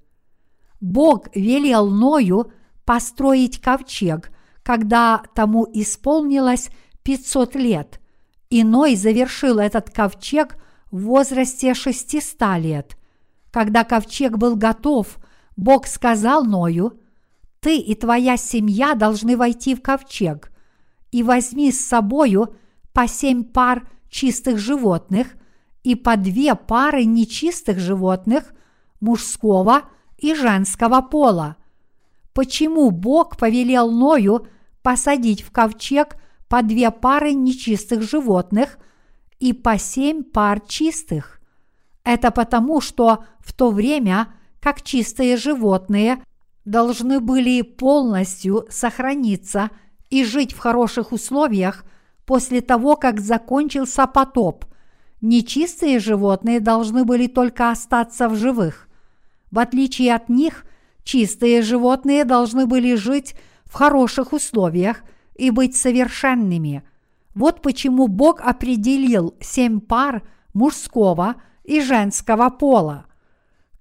Бог 0.82 1.34
велел 1.34 1.90
Ною 1.90 2.52
построить 2.86 3.60
ковчег, 3.60 4.32
когда 4.64 5.24
тому 5.36 5.68
исполнилось 5.72 6.70
500 7.04 7.56
лет, 7.56 8.00
и 8.50 8.64
Ной 8.64 8.96
завершил 8.96 9.60
этот 9.60 9.90
ковчег 9.90 10.58
в 10.90 11.02
возрасте 11.04 11.74
600 11.74 12.58
лет. 12.60 12.98
Когда 13.52 13.84
ковчег 13.84 14.38
был 14.38 14.56
готов, 14.56 15.18
Бог 15.56 15.86
сказал 15.88 16.44
Ною, 16.44 17.00
«Ты 17.60 17.78
и 17.78 17.96
твоя 17.96 18.38
семья 18.38 18.96
должны 18.96 19.38
войти 19.38 19.76
в 19.76 19.82
ковчег, 19.82 20.52
и 21.12 21.24
возьми 21.24 21.72
с 21.72 21.86
собою 21.86 22.56
по 22.94 23.08
семь 23.08 23.44
пар 23.44 23.88
чистых 24.10 24.58
животных 24.58 25.36
и 25.84 25.96
по 25.96 26.16
две 26.18 26.56
пары 26.56 27.04
нечистых 27.06 27.80
животных 27.80 28.54
мужского 29.00 29.84
и 30.18 30.34
женского 30.34 31.02
пола. 31.02 31.58
Почему 32.34 32.92
Бог 32.92 33.38
повелел 33.38 33.92
Ною 33.92 34.48
посадить 34.82 35.42
в 35.42 35.52
ковчег 35.52 36.16
по 36.48 36.62
две 36.62 36.92
пары 36.92 37.34
нечистых 37.34 38.02
животных 38.02 38.78
и 39.40 39.54
по 39.54 39.78
семь 39.78 40.24
пар 40.24 40.60
чистых? 40.62 41.40
Это 42.04 42.32
потому, 42.32 42.82
что 42.82 43.26
в 43.40 43.54
то 43.54 43.72
время, 43.72 44.28
как 44.60 44.82
чистые 44.82 45.38
животные 45.38 46.22
должны 46.66 47.20
были 47.20 47.62
полностью 47.62 48.66
сохраниться 48.70 49.70
и 50.10 50.24
жить 50.26 50.54
в 50.54 50.60
хороших 50.60 51.12
условиях 51.12 51.86
после 52.26 52.62
того, 52.62 52.96
как 52.96 53.20
закончился 53.20 54.08
потоп– 54.08 54.66
Нечистые 55.24 56.00
животные 56.00 56.60
должны 56.60 57.06
были 57.06 57.28
только 57.28 57.72
остаться 57.72 58.28
в 58.28 58.36
живых. 58.36 58.90
В 59.52 59.60
отличие 59.60 60.14
от 60.14 60.28
них, 60.28 60.66
чистые 61.04 61.62
животные 61.62 62.26
должны 62.26 62.66
были 62.66 62.96
жить 62.96 63.36
в 63.66 63.74
хороших 63.74 64.34
условиях 64.34 65.04
и 65.36 65.50
быть 65.50 65.76
совершенными. 65.76 66.84
Вот 67.36 67.62
почему 67.62 68.08
Бог 68.08 68.42
определил 68.42 69.36
семь 69.42 69.80
пар 69.80 70.24
мужского 70.54 71.36
и 71.64 71.82
женского 71.82 72.50
пола. 72.50 73.06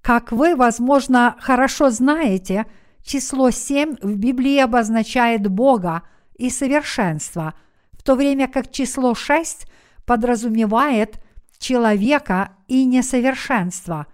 Как 0.01 0.33
вы, 0.33 0.57
возможно, 0.57 1.37
хорошо 1.39 1.91
знаете, 1.91 2.67
число 3.05 3.51
семь 3.51 3.97
в 4.01 4.17
Библии 4.17 4.59
обозначает 4.59 5.47
Бога 5.47 6.03
и 6.37 6.51
совершенство, 6.51 7.55
в 7.93 8.03
то 8.03 8.15
время 8.15 8.49
как 8.49 8.73
число 8.73 9.15
шесть 9.15 9.67
подразумевает 10.07 11.23
человека 11.59 12.51
и 12.67 12.85
несовершенства. 12.85 14.07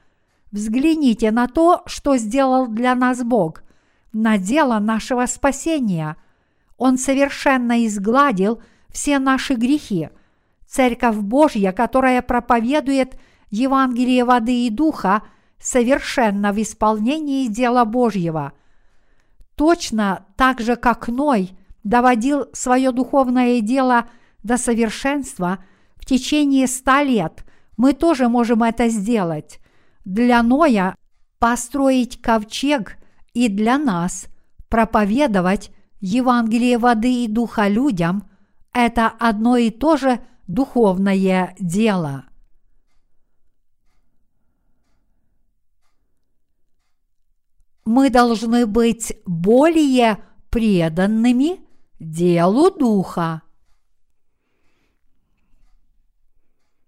Взгляните 0.51 1.31
на 1.31 1.47
то, 1.47 1.83
что 1.87 2.17
сделал 2.17 2.69
для 2.69 2.95
нас 2.95 3.23
Бог, 3.23 3.63
на 4.13 4.39
дело 4.39 4.79
нашего 4.79 5.27
спасения. 5.27 6.17
Он 6.77 6.97
совершенно 6.97 7.87
изгладил 7.87 8.63
все 8.91 9.19
наши 9.19 9.55
грехи. 9.55 10.11
Церковь 10.67 11.17
Божья, 11.17 11.73
которая 11.73 12.23
проповедует 12.23 13.19
Евангелие 13.51 14.25
воды 14.25 14.67
и 14.67 14.71
духа, 14.71 15.23
совершенно 15.59 16.53
в 16.53 16.63
исполнении 16.63 17.49
дела 17.49 17.85
Божьего. 17.85 18.53
Точно 19.55 20.27
так 20.37 20.61
же, 20.61 20.77
как 20.77 21.09
Ной 21.09 21.51
доводил 21.85 22.47
свое 22.53 22.93
духовное 22.93 23.61
дело 23.61 24.09
до 24.43 24.57
совершенства– 24.57 25.59
течение 26.09 26.67
ста 26.67 27.03
лет 27.03 27.45
мы 27.77 27.93
тоже 27.93 28.29
можем 28.29 28.63
это 28.63 28.89
сделать. 28.89 29.61
Для 30.05 30.43
Ноя 30.43 30.97
построить 31.39 32.21
ковчег 32.21 32.97
и 33.35 33.49
для 33.49 33.79
нас 33.79 34.27
проповедовать 34.69 35.71
Евангелие 36.01 36.79
воды 36.79 37.25
и 37.25 37.29
духа 37.29 37.69
людям– 37.69 38.29
это 38.73 39.09
одно 39.09 39.57
и 39.57 39.71
то 39.71 39.97
же 39.97 40.21
духовное 40.47 41.55
дело. 41.59 42.27
Мы 47.85 48.11
должны 48.11 48.67
быть 48.67 49.15
более 49.27 50.23
преданными 50.51 51.61
делу 51.99 52.71
духа. 52.71 53.43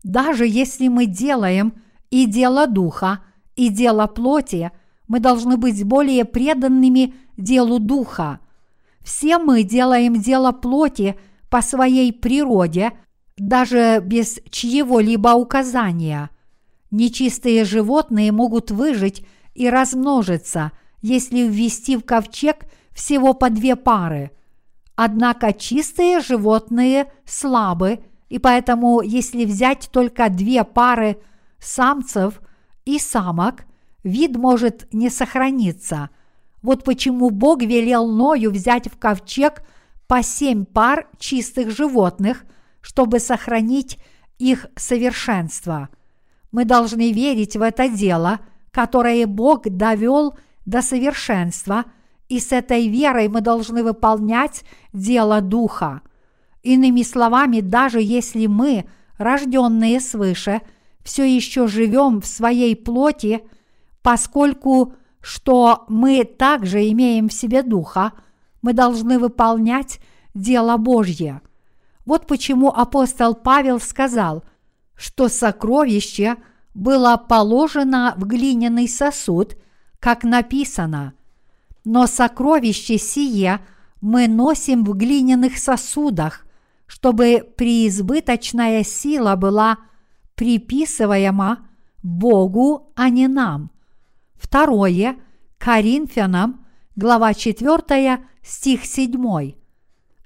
Даже 0.05 0.47
если 0.47 0.89
мы 0.89 1.07
делаем 1.07 1.83
и 2.11 2.27
дело 2.27 2.67
духа, 2.67 3.21
и 3.57 3.69
дело 3.69 4.07
плоти, 4.07 4.71
мы 5.09 5.21
должны 5.21 5.57
быть 5.57 5.83
более 5.85 6.25
преданными 6.25 7.15
делу 7.37 7.79
духа. 7.79 8.41
Все 9.03 9.39
мы 9.39 9.63
делаем 9.63 10.21
дело 10.21 10.53
плоти 10.53 11.17
по 11.49 11.63
своей 11.63 12.13
природе, 12.13 12.93
даже 13.37 14.03
без 14.05 14.41
чьего-либо 14.51 15.31
указания. 15.31 16.31
Нечистые 16.91 17.65
животные 17.65 18.33
могут 18.33 18.71
выжить 18.71 19.27
и 19.55 19.69
размножиться, 19.69 20.73
если 21.03 21.41
ввести 21.41 21.97
в 21.97 22.05
ковчег 22.05 22.67
всего 22.93 23.33
по 23.33 23.51
две 23.51 23.77
пары. 23.77 24.33
Однако 24.97 25.53
чистые 25.53 26.21
животные 26.21 27.11
слабы 27.25 28.01
и 28.31 28.39
поэтому, 28.39 29.03
если 29.03 29.45
взять 29.45 29.91
только 29.93 30.31
две 30.31 30.65
пары 30.65 31.19
самцев 31.61 32.41
и 32.85 32.99
самок, 32.99 33.65
вид 34.03 34.37
может 34.37 34.93
не 34.93 35.11
сохраниться. 35.11 36.11
Вот 36.63 36.85
почему 36.85 37.31
Бог 37.31 37.63
велел 37.63 38.07
Ною 38.07 38.51
взять 38.51 38.91
в 38.91 38.99
ковчег 38.99 39.63
по 40.07 40.23
семь 40.23 40.65
пар 40.65 41.09
чистых 41.19 41.71
животных, 41.71 42.45
чтобы 42.81 43.21
сохранить 43.21 43.99
их 44.39 44.67
совершенство. 44.77 45.89
Мы 46.51 46.65
должны 46.65 47.13
верить 47.13 47.57
в 47.57 47.63
это 47.63 47.89
дело, 47.89 48.41
которое 48.71 49.27
Бог 49.27 49.63
довел 49.65 50.37
до 50.67 50.83
совершенства, 50.83 51.85
и 52.29 52.39
с 52.39 52.53
этой 52.53 52.89
верой 52.89 53.29
мы 53.29 53.41
должны 53.41 53.83
выполнять 53.83 54.65
дело 54.93 55.41
Духа– 55.41 56.03
Иными 56.63 57.03
словами, 57.03 57.61
даже 57.61 58.01
если 58.01 58.47
мы, 58.47 58.85
рожденные 59.17 59.99
свыше, 60.01 60.61
все 61.11 61.25
еще 61.25 61.67
живем 61.67 62.21
в 62.21 62.27
своей 62.27 62.77
плоти, 62.77 63.43
поскольку 64.01 64.95
что 65.21 65.85
мы 65.89 66.23
также 66.23 66.89
имеем 66.91 67.29
в 67.29 67.33
себе 67.33 67.65
Духа, 67.65 68.13
мы 68.63 68.75
должны 68.75 69.19
выполнять 69.19 69.99
дело 70.35 70.77
Божье. 70.77 71.43
Вот 72.07 72.29
почему 72.29 72.69
апостол 72.69 73.35
Павел 73.35 73.81
сказал, 73.81 74.45
что 74.95 75.29
сокровище 75.29 76.37
было 76.75 77.17
положено 77.17 78.15
в 78.17 78.25
глиняный 78.25 78.89
сосуд, 78.89 79.57
как 79.99 80.23
написано, 80.23 81.15
но 81.85 82.07
сокровище 82.07 82.99
сие 82.99 83.59
мы 84.01 84.29
носим 84.29 84.85
в 84.85 84.93
глиняных 84.97 85.59
сосудах, 85.59 86.47
чтобы 86.87 87.53
преизбыточная 87.57 88.85
сила 88.85 89.35
была 89.35 89.79
приписываема 90.41 91.69
Богу, 92.03 92.95
а 92.97 93.11
не 93.11 93.29
нам. 93.29 93.71
Второе, 94.37 95.17
Коринфянам, 95.59 96.65
глава 96.97 97.35
4, 97.35 98.25
стих 98.43 98.87
7. 98.87 99.53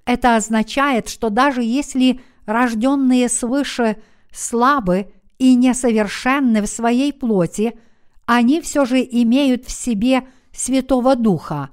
Это 0.04 0.36
означает, 0.36 1.08
что 1.08 1.30
даже 1.30 1.64
если 1.64 2.20
рожденные 2.46 3.28
свыше 3.28 3.96
слабы 4.30 5.12
и 5.38 5.56
несовершенны 5.56 6.62
в 6.62 6.68
своей 6.68 7.12
плоти, 7.12 7.76
они 8.24 8.60
все 8.60 8.84
же 8.84 9.00
имеют 9.00 9.64
в 9.64 9.72
себе 9.72 10.28
Святого 10.52 11.16
Духа. 11.16 11.70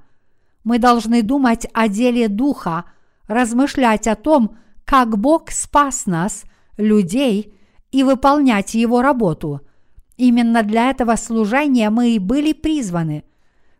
Мы 0.64 0.80
должны 0.80 1.22
думать 1.22 1.68
о 1.72 1.86
деле 1.86 2.26
Духа, 2.26 2.86
размышлять 3.28 4.08
о 4.08 4.16
том, 4.16 4.56
как 4.84 5.16
Бог 5.16 5.52
спас 5.52 6.06
нас, 6.06 6.42
людей, 6.76 7.54
и 7.92 8.02
выполнять 8.02 8.74
Его 8.74 9.02
работу. 9.02 9.60
Именно 10.16 10.62
для 10.62 10.90
этого 10.90 11.16
служения 11.16 11.90
мы 11.90 12.10
и 12.10 12.18
были 12.18 12.52
призваны. 12.52 13.24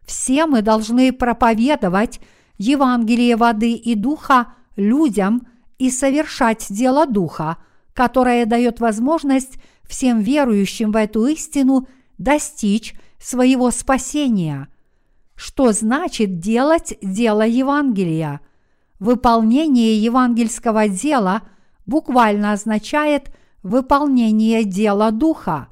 Все 0.05 0.47
мы 0.47 0.63
должны 0.63 1.13
проповедовать 1.13 2.21
Евангелие 2.59 3.37
воды 3.37 3.73
и 3.73 3.95
духа 3.95 4.55
людям 4.77 5.47
и 5.79 5.91
совершать 5.91 6.67
дело 6.71 7.07
духа, 7.07 7.57
которое 7.95 8.47
дает 8.47 8.81
возможность 8.81 9.59
всем 9.85 10.21
верующим 10.21 10.93
в 10.93 10.97
эту 10.97 11.27
истину 11.27 11.89
достичь 12.19 12.95
своего 13.19 13.71
спасения. 13.71 14.69
Что 15.35 15.73
значит 15.73 16.39
делать 16.39 16.95
дело 17.03 17.47
Евангелия? 17.47 18.41
Выполнение 18.99 19.99
евангельского 19.99 20.89
дела 20.89 21.43
буквально 21.87 22.53
означает 22.53 23.33
выполнение 23.63 24.65
дела 24.65 25.11
Духа. 25.11 25.69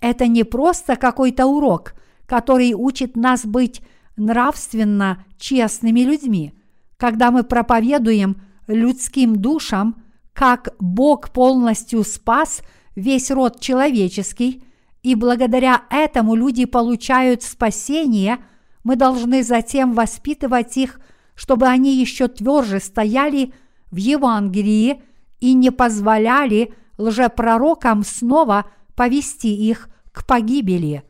Это 0.00 0.26
не 0.26 0.44
просто 0.44 0.96
какой-то 0.96 1.46
урок, 1.46 1.94
который 2.26 2.74
учит 2.74 3.16
нас 3.16 3.44
быть 3.44 3.80
нравственно 4.16 5.24
честными 5.38 6.00
людьми. 6.00 6.54
Когда 6.96 7.30
мы 7.30 7.44
проповедуем 7.44 8.40
людским 8.66 9.36
душам, 9.36 10.02
как 10.32 10.74
Бог 10.78 11.30
полностью 11.30 12.04
спас 12.04 12.62
весь 12.94 13.30
род 13.30 13.60
человеческий, 13.60 14.64
и 15.02 15.14
благодаря 15.14 15.82
этому 15.90 16.34
люди 16.34 16.64
получают 16.64 17.42
спасение, 17.42 18.38
мы 18.84 18.96
должны 18.96 19.42
затем 19.42 19.94
воспитывать 19.94 20.76
их, 20.76 21.00
чтобы 21.34 21.66
они 21.66 21.96
еще 21.96 22.28
тверже 22.28 22.78
стояли 22.80 23.52
в 23.90 23.96
Евангелии 23.96 25.02
и 25.40 25.54
не 25.54 25.70
позволяли 25.70 26.72
лжепророкам 27.02 28.04
снова 28.04 28.66
повести 28.94 29.48
их 29.48 29.88
к 30.12 30.26
погибели. 30.26 31.02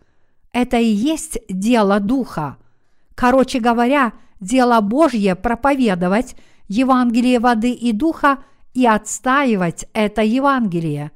Это 0.53 0.79
и 0.79 0.87
есть 0.87 1.39
дело 1.49 2.01
Духа. 2.01 2.57
Короче 3.15 3.61
говоря, 3.61 4.13
дело 4.41 4.81
Божье 4.81 5.35
проповедовать 5.35 6.37
Евангелие 6.69 7.39
воды 7.39 7.73
и 7.73 7.93
духа 7.93 8.39
и 8.75 8.87
отстаивать 8.87 9.87
это 9.93 10.23
Евангелие. 10.23 11.13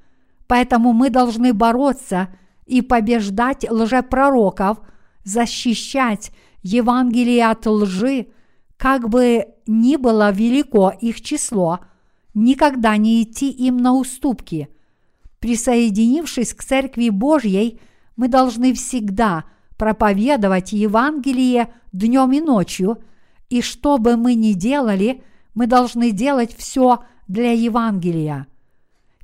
Поэтому 0.47 0.93
мы 0.93 1.11
должны 1.11 1.53
бороться 1.53 2.29
и 2.67 2.83
побеждать 2.83 3.69
лжепророков, 3.69 4.79
защищать 5.25 6.31
Евангелие 6.63 7.49
от 7.49 7.67
лжи, 7.67 8.27
как 8.77 9.09
бы 9.09 9.47
ни 9.67 9.97
было 9.97 10.31
велико 10.31 10.91
их 10.91 11.21
число, 11.21 11.81
никогда 12.37 12.97
не 12.99 13.23
идти 13.23 13.51
им 13.51 13.79
на 13.79 13.95
уступки. 13.95 14.69
Присоединившись 15.41 16.55
к 16.55 16.63
Церкви 16.63 17.09
Божьей, 17.09 17.81
мы 18.15 18.29
должны 18.29 18.75
всегда 18.75 19.45
проповедовать 19.77 20.73
Евангелие 20.73 21.73
днем 21.93 22.33
и 22.33 22.41
ночью, 22.41 22.99
и 23.49 23.63
что 23.63 23.99
бы 23.99 24.17
мы 24.17 24.35
ни 24.35 24.53
делали, 24.53 25.23
мы 25.55 25.67
должны 25.67 26.11
делать 26.11 26.55
все 26.57 27.05
для 27.27 27.53
Евангелия. 27.53 28.47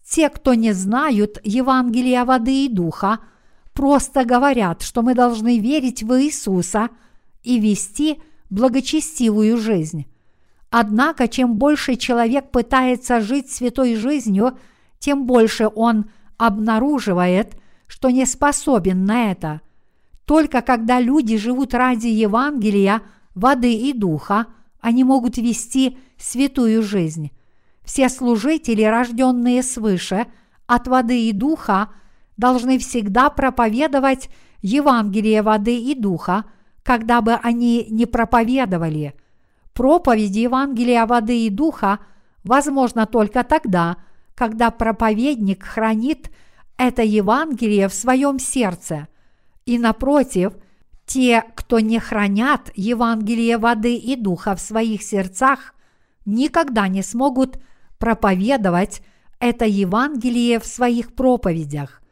Те, 0.08 0.28
кто 0.28 0.54
не 0.54 0.72
знают 0.72 1.38
Евангелия 1.44 2.24
воды 2.24 2.64
и 2.64 2.68
духа, 2.68 3.20
просто 3.72 4.24
говорят, 4.24 4.82
что 4.82 5.02
мы 5.02 5.14
должны 5.14 5.58
верить 5.58 6.02
в 6.02 6.18
Иисуса 6.20 6.88
и 7.42 7.58
вести 7.58 8.22
благочестивую 8.48 9.58
жизнь. 9.58 10.06
Однако, 10.74 11.28
чем 11.28 11.56
больше 11.56 11.96
человек 11.96 12.50
пытается 12.50 13.20
жить 13.20 13.50
святой 13.50 13.94
жизнью, 13.94 14.56
тем 14.98 15.26
больше 15.26 15.68
он 15.68 16.06
обнаруживает, 16.38 17.58
что 17.86 18.08
не 18.08 18.24
способен 18.24 19.04
на 19.04 19.32
это. 19.32 19.60
Только 20.24 20.62
когда 20.62 20.98
люди 20.98 21.36
живут 21.36 21.74
ради 21.74 22.06
Евангелия, 22.06 23.02
воды 23.34 23.74
и 23.74 23.92
духа, 23.92 24.46
они 24.80 25.04
могут 25.04 25.36
вести 25.36 25.98
святую 26.16 26.82
жизнь. 26.82 27.32
Все 27.84 28.08
служители, 28.08 28.82
рожденные 28.82 29.62
свыше, 29.62 30.26
от 30.66 30.88
воды 30.88 31.28
и 31.28 31.32
духа, 31.32 31.90
должны 32.38 32.78
всегда 32.78 33.28
проповедовать 33.28 34.30
Евангелие 34.62 35.42
воды 35.42 35.76
и 35.76 35.94
духа, 35.94 36.46
когда 36.82 37.20
бы 37.20 37.34
они 37.34 37.88
не 37.90 38.06
проповедовали. 38.06 39.14
Проповедь 39.74 40.36
Евангелия 40.36 41.06
воды 41.06 41.46
и 41.46 41.50
духа 41.50 42.00
возможно 42.44 43.06
только 43.06 43.42
тогда, 43.44 43.96
когда 44.34 44.70
проповедник 44.70 45.64
хранит 45.64 46.30
это 46.76 47.02
Евангелие 47.02 47.88
в 47.88 47.94
своем 47.94 48.38
сердце. 48.38 49.08
И 49.66 49.78
напротив, 49.78 50.54
те, 51.06 51.44
кто 51.54 51.80
не 51.80 51.98
хранят 51.98 52.70
Евангелие 52.74 53.58
воды 53.58 53.96
и 53.96 54.16
духа 54.16 54.56
в 54.56 54.60
своих 54.60 55.02
сердцах, 55.02 55.74
никогда 56.24 56.88
не 56.88 57.02
смогут 57.02 57.58
проповедовать 57.98 59.02
это 59.38 59.64
Евангелие 59.64 60.60
в 60.60 60.66
своих 60.66 61.14
проповедях. 61.14 62.02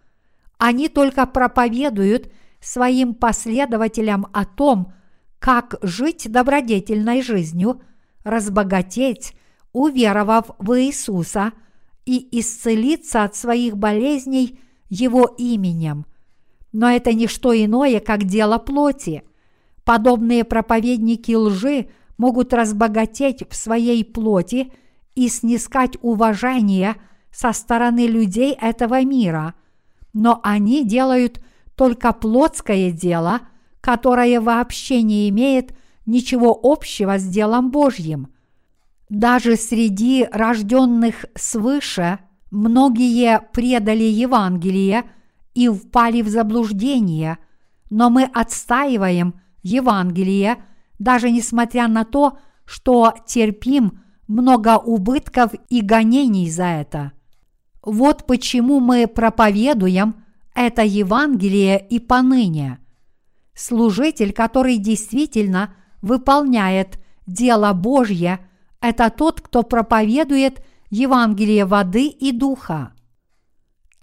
Они 0.58 0.88
только 0.88 1.26
проповедуют 1.26 2.30
своим 2.60 3.14
последователям 3.14 4.26
о 4.32 4.44
том, 4.44 4.92
как 5.40 5.76
жить 5.82 6.30
добродетельной 6.30 7.22
жизнью, 7.22 7.80
разбогатеть, 8.22 9.34
уверовав 9.72 10.50
в 10.58 10.78
Иисуса 10.80 11.52
и 12.04 12.28
исцелиться 12.38 13.24
от 13.24 13.34
своих 13.34 13.76
болезней 13.76 14.60
Его 14.88 15.24
именем. 15.38 16.06
Но 16.72 16.90
это 16.90 17.12
не 17.14 17.26
что 17.26 17.52
иное, 17.52 18.00
как 18.00 18.24
дело 18.24 18.58
плоти. 18.58 19.24
Подобные 19.84 20.44
проповедники 20.44 21.32
лжи 21.32 21.88
могут 22.18 22.52
разбогатеть 22.52 23.42
в 23.48 23.56
своей 23.56 24.04
плоти 24.04 24.72
и 25.14 25.28
снискать 25.28 25.96
уважение 26.02 26.96
со 27.32 27.52
стороны 27.52 28.06
людей 28.06 28.56
этого 28.60 29.02
мира, 29.04 29.54
но 30.12 30.38
они 30.42 30.84
делают 30.84 31.40
только 31.76 32.12
плотское 32.12 32.90
дело, 32.90 33.40
которое 33.80 34.40
вообще 34.40 35.02
не 35.02 35.28
имеет 35.28 35.74
ничего 36.06 36.58
общего 36.62 37.18
с 37.18 37.24
делом 37.24 37.70
Божьим. 37.70 38.28
Даже 39.08 39.56
среди 39.56 40.26
рожденных 40.30 41.24
свыше 41.34 42.18
многие 42.50 43.40
предали 43.52 44.04
Евангелие 44.04 45.04
и 45.54 45.68
впали 45.68 46.22
в 46.22 46.28
заблуждение, 46.28 47.38
но 47.90 48.08
мы 48.10 48.24
отстаиваем 48.24 49.34
Евангелие, 49.62 50.62
даже 50.98 51.30
несмотря 51.30 51.88
на 51.88 52.04
то, 52.04 52.38
что 52.64 53.14
терпим 53.26 54.00
много 54.28 54.78
убытков 54.78 55.52
и 55.68 55.80
гонений 55.80 56.48
за 56.48 56.66
это. 56.66 57.12
Вот 57.82 58.26
почему 58.26 58.78
мы 58.78 59.08
проповедуем 59.08 60.24
это 60.54 60.82
Евангелие 60.82 61.84
и 61.84 61.98
поныне. 61.98 62.78
Служитель, 63.54 64.32
который 64.32 64.78
действительно 64.78 65.74
выполняет 66.02 66.98
дело 67.26 67.72
Божье, 67.72 68.40
это 68.80 69.10
тот, 69.10 69.40
кто 69.40 69.62
проповедует 69.62 70.64
Евангелие 70.90 71.64
воды 71.64 72.06
и 72.06 72.32
духа. 72.32 72.92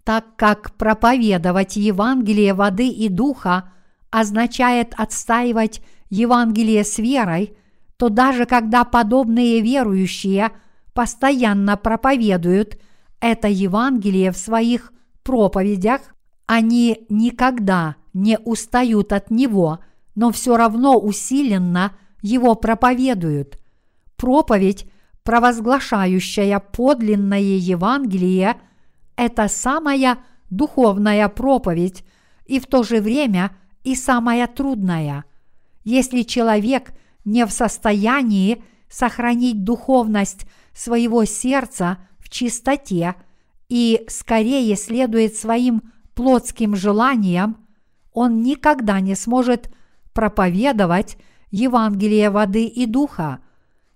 Так 0.04 0.36
как 0.36 0.76
проповедовать 0.76 1.76
Евангелие 1.76 2.54
воды 2.54 2.88
и 2.88 3.10
духа 3.10 3.72
означает 4.10 4.94
отстаивать 4.96 5.82
Евангелие 6.10 6.84
с 6.84 6.98
верой– 6.98 7.58
то 7.98 8.10
даже 8.10 8.46
когда 8.46 8.84
подобные 8.84 9.60
верующие 9.62 10.52
постоянно 10.94 11.76
проповедуют 11.78 12.80
это 13.20 13.48
Евангелие 13.48 14.32
в 14.32 14.38
своих 14.38 14.94
проповедях, 15.24 16.02
они 16.48 17.06
никогда 17.10 17.96
не 18.14 18.40
устают 18.40 19.14
от 19.14 19.30
него, 19.30 19.80
но 20.16 20.32
все 20.32 20.58
равно 20.58 20.98
усиленно 20.98 21.96
его 22.24 22.56
проповедуют. 22.56 23.60
Проповедь, 24.16 24.90
провозглашающая 25.24 26.60
подлинное 26.60 27.40
Евангелие, 27.40 28.58
это 29.16 29.48
самая 29.48 30.18
духовная 30.50 31.30
проповедь 31.30 32.04
и 32.46 32.60
в 32.60 32.66
то 32.66 32.82
же 32.82 33.02
время 33.02 33.52
и 33.84 33.94
самая 33.96 34.48
трудная. 34.48 35.26
Если 35.84 36.24
человек– 36.24 36.94
не 37.28 37.46
в 37.46 37.52
состоянии 37.52 38.64
сохранить 38.90 39.66
духовность 39.66 40.48
своего 40.74 41.26
сердца 41.26 41.98
в 42.20 42.30
чистоте 42.30 43.16
и 43.68 44.06
скорее 44.08 44.78
следует 44.78 45.36
своим 45.36 45.92
плотским 46.18 46.76
желаниям, 46.76 47.68
он 48.12 48.42
никогда 48.42 49.00
не 49.00 49.14
сможет 49.16 49.72
проповедовать 50.14 51.18
Евангелие 51.52 52.32
воды 52.32 52.66
и 52.66 52.88
духа. 52.88 53.40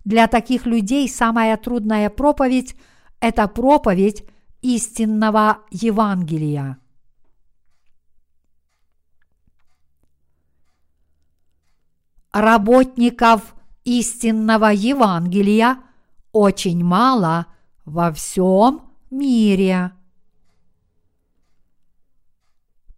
Для 0.06 0.28
таких 0.28 0.68
людей 0.68 1.10
самая 1.10 1.58
трудная 1.58 2.12
проповедь– 2.12 2.76
это 3.20 3.48
проповедь 3.48 4.24
истинного 4.62 5.62
Евангелия. 5.72 6.78
Работников 12.32 13.56
истинного 13.84 14.68
Евангелия 14.72 15.80
очень 16.32 16.84
мало 16.84 17.48
во 17.84 18.12
всем 18.12 18.82
мире. 19.10 19.92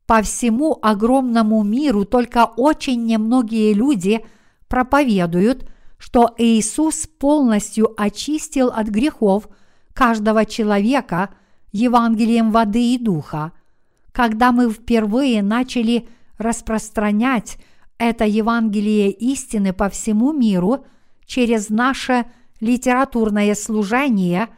По 0.06 0.22
всему 0.22 0.78
огромному 0.82 1.63
миру 1.63 2.06
только 2.06 2.46
очень 2.46 3.06
немногие 3.06 3.74
люди 3.74 4.26
проповедуют, 4.68 5.70
что 5.98 6.34
Иисус 6.38 7.08
полностью 7.08 7.94
очистил 7.96 8.68
от 8.68 8.88
грехов 8.88 9.48
каждого 9.94 10.46
человека 10.46 11.30
Евангелием 11.72 12.52
воды 12.52 12.94
и 12.94 12.98
духа. 12.98 13.54
Когда 14.12 14.52
мы 14.52 14.70
впервые 14.70 15.42
начали 15.42 16.08
распространять 16.38 17.58
это 17.98 18.26
Евангелие 18.26 19.12
истины 19.12 19.72
по 19.72 19.89
всему 19.89 20.34
миру 20.34 20.86
через 21.26 21.70
наше 21.70 22.26
литературное 22.60 23.56
служение, 23.56 24.50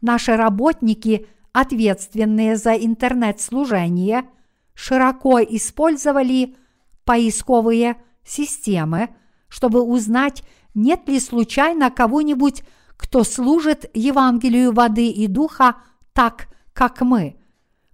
наши 0.00 0.36
работники, 0.36 1.26
ответственные 1.52 2.56
за 2.56 2.74
интернет-служение, 2.74 4.24
широко 4.74 5.40
использовали 5.40 6.56
поисковые 7.04 7.96
системы, 8.24 9.10
чтобы 9.48 9.82
узнать, 9.82 10.42
нет 10.74 11.08
ли 11.08 11.20
случайно 11.20 11.90
кого-нибудь, 11.90 12.62
кто 12.96 13.24
служит 13.24 13.90
Евангелию 13.94 14.72
воды 14.72 15.08
и 15.08 15.26
духа 15.26 15.76
так, 16.12 16.48
как 16.72 17.00
мы. 17.02 17.36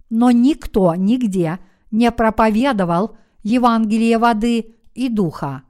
Но 0.09 0.31
никто 0.31 0.95
нигде 0.95 1.59
не 1.91 2.11
проповедовал 2.11 3.17
Евангелие 3.43 4.17
воды 4.17 4.75
и 4.93 5.09
духа. 5.09 5.63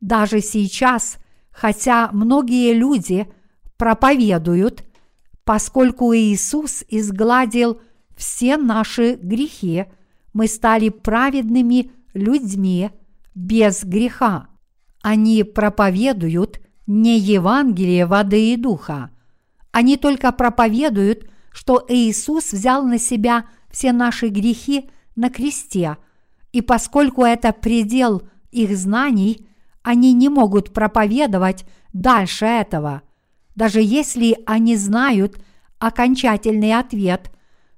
Даже 0.00 0.40
сейчас, 0.40 1.18
хотя 1.50 2.10
многие 2.12 2.74
люди 2.74 3.28
проповедуют, 3.76 4.84
поскольку 5.44 6.14
Иисус 6.14 6.84
изгладил 6.88 7.80
все 8.16 8.56
наши 8.56 9.14
грехи, 9.14 9.86
мы 10.34 10.46
стали 10.48 10.90
праведными 10.90 11.90
людьми 12.12 12.90
без 13.34 13.84
греха. 13.84 14.48
Они 15.02 15.42
проповедуют 15.42 16.60
не 16.86 17.18
Евангелие 17.18 18.04
воды 18.04 18.52
и 18.52 18.56
духа. 18.56 19.10
Они 19.72 19.96
только 19.96 20.30
проповедуют, 20.32 21.30
что 21.50 21.84
Иисус 21.88 22.52
взял 22.52 22.84
на 22.84 22.98
себя 22.98 23.46
все 23.70 23.92
наши 23.92 24.28
грехи 24.28 24.90
на 25.16 25.30
кресте, 25.30 25.96
и 26.52 26.60
поскольку 26.60 27.24
это 27.24 27.52
предел 27.52 28.22
их 28.52 28.76
знаний, 28.76 29.48
они 29.82 30.12
не 30.12 30.28
могут 30.28 30.72
проповедовать 30.72 31.64
дальше 31.92 32.46
этого, 32.46 33.02
даже 33.56 33.80
если 33.80 34.38
они 34.46 34.76
знают 34.76 35.40
окончательный 35.78 36.72
ответ, 36.72 37.30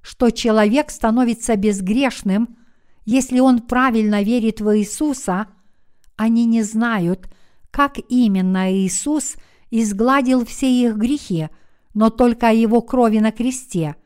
что 0.07 0.29
человек 0.29 0.89
становится 0.89 1.57
безгрешным, 1.57 2.55
если 3.03 3.41
он 3.41 3.59
правильно 3.59 4.23
верит 4.23 4.61
в 4.61 4.77
Иисуса, 4.77 5.47
они 6.15 6.45
не 6.45 6.63
знают, 6.63 7.27
как 7.71 7.97
именно 8.07 8.73
Иисус 8.73 9.35
изгладил 9.69 10.45
все 10.45 10.71
их 10.71 10.95
грехи, 10.95 11.49
но 11.93 12.09
только 12.09 12.53
его 12.53 12.81
крови 12.81 13.17
на 13.19 13.33
кресте. 13.33 13.97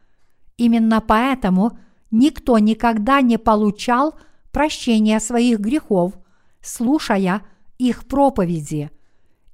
Именно 0.57 1.01
поэтому 1.01 1.77
никто 2.09 2.57
никогда 2.57 3.21
не 3.21 3.37
получал 3.37 4.15
прощения 4.51 5.19
своих 5.19 5.59
грехов– 5.59 6.13
слушая 6.61 7.43
их 7.77 8.07
проповеди. 8.07 8.89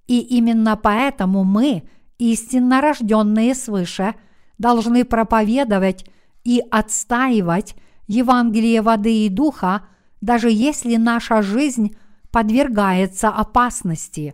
И 0.07 0.21
именно 0.21 0.77
поэтому 0.77 1.43
мы, 1.43 1.83
истинно 2.19 2.79
рожденные 2.79 3.53
свыше, 3.53 4.15
должны 4.57 5.03
проповедовать 5.03 6.05
и 6.47 6.63
отстаивать 6.71 7.75
Евангелие 8.07 8.81
воды 8.81 9.25
и 9.25 9.29
духа, 9.29 9.85
даже 10.21 10.49
если 10.49 10.95
наша 10.95 11.41
жизнь 11.41 11.95
подвергается 12.31 13.27
опасности. 13.29 14.33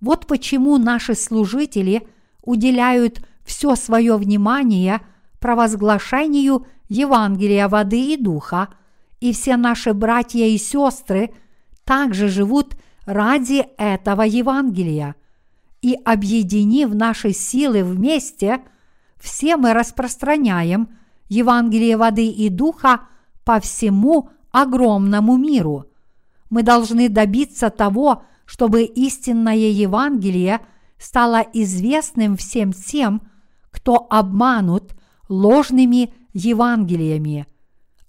Вот 0.00 0.26
почему 0.26 0.78
наши 0.78 1.14
служители 1.14 2.08
уделяют 2.42 3.20
все 3.44 3.76
свое 3.76 4.16
внимание 4.16 5.00
провозглашению 5.38 6.66
Евангелия 6.88 7.68
воды 7.68 8.14
и 8.14 8.16
духа, 8.16 8.68
и 9.20 9.32
все 9.32 9.56
наши 9.56 9.92
братья 9.92 10.44
и 10.44 10.58
сестры– 10.58 11.30
также 11.86 12.28
живут 12.28 12.76
ради 13.06 13.64
этого 13.78 14.22
Евангелия. 14.22 15.14
И 15.80 15.96
объединив 16.04 16.92
наши 16.92 17.32
силы 17.32 17.84
вместе, 17.84 18.60
все 19.18 19.56
мы 19.56 19.72
распространяем 19.72 20.88
Евангелие 21.28 21.96
воды 21.96 22.28
и 22.28 22.48
духа 22.48 23.02
по 23.44 23.60
всему 23.60 24.30
огромному 24.50 25.36
миру. 25.36 25.86
Мы 26.50 26.62
должны 26.62 27.08
добиться 27.08 27.70
того, 27.70 28.22
чтобы 28.44 28.84
истинное 28.84 29.56
Евангелие 29.56 30.60
стало 30.98 31.44
известным 31.52 32.36
всем 32.36 32.72
тем, 32.72 33.22
кто 33.70 34.06
обманут 34.08 34.94
ложными 35.28 36.14
Евангелиями. 36.32 37.46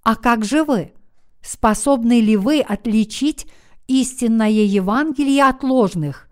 А 0.03 0.15
как 0.15 0.45
же 0.45 0.63
вы? 0.63 0.93
Способны 1.41 2.21
ли 2.21 2.37
вы 2.37 2.61
отличить 2.61 3.47
истинное 3.87 4.49
Евангелие 4.49 5.45
от 5.45 5.63
ложных. 5.63 6.29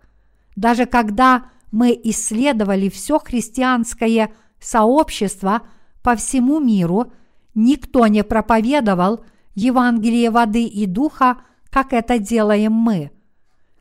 Даже 0.54 0.86
когда 0.86 1.50
мы 1.72 1.98
исследовали 2.04 2.88
все 2.88 3.18
христианское 3.18 4.32
сообщество 4.60 5.62
по 6.06 6.14
всему 6.14 6.60
миру, 6.60 7.10
никто 7.56 8.06
не 8.06 8.22
проповедовал 8.22 9.24
Евангелие 9.56 10.30
воды 10.30 10.62
и 10.62 10.86
духа, 10.86 11.38
как 11.68 11.92
это 11.92 12.20
делаем 12.20 12.70
мы. 12.70 13.10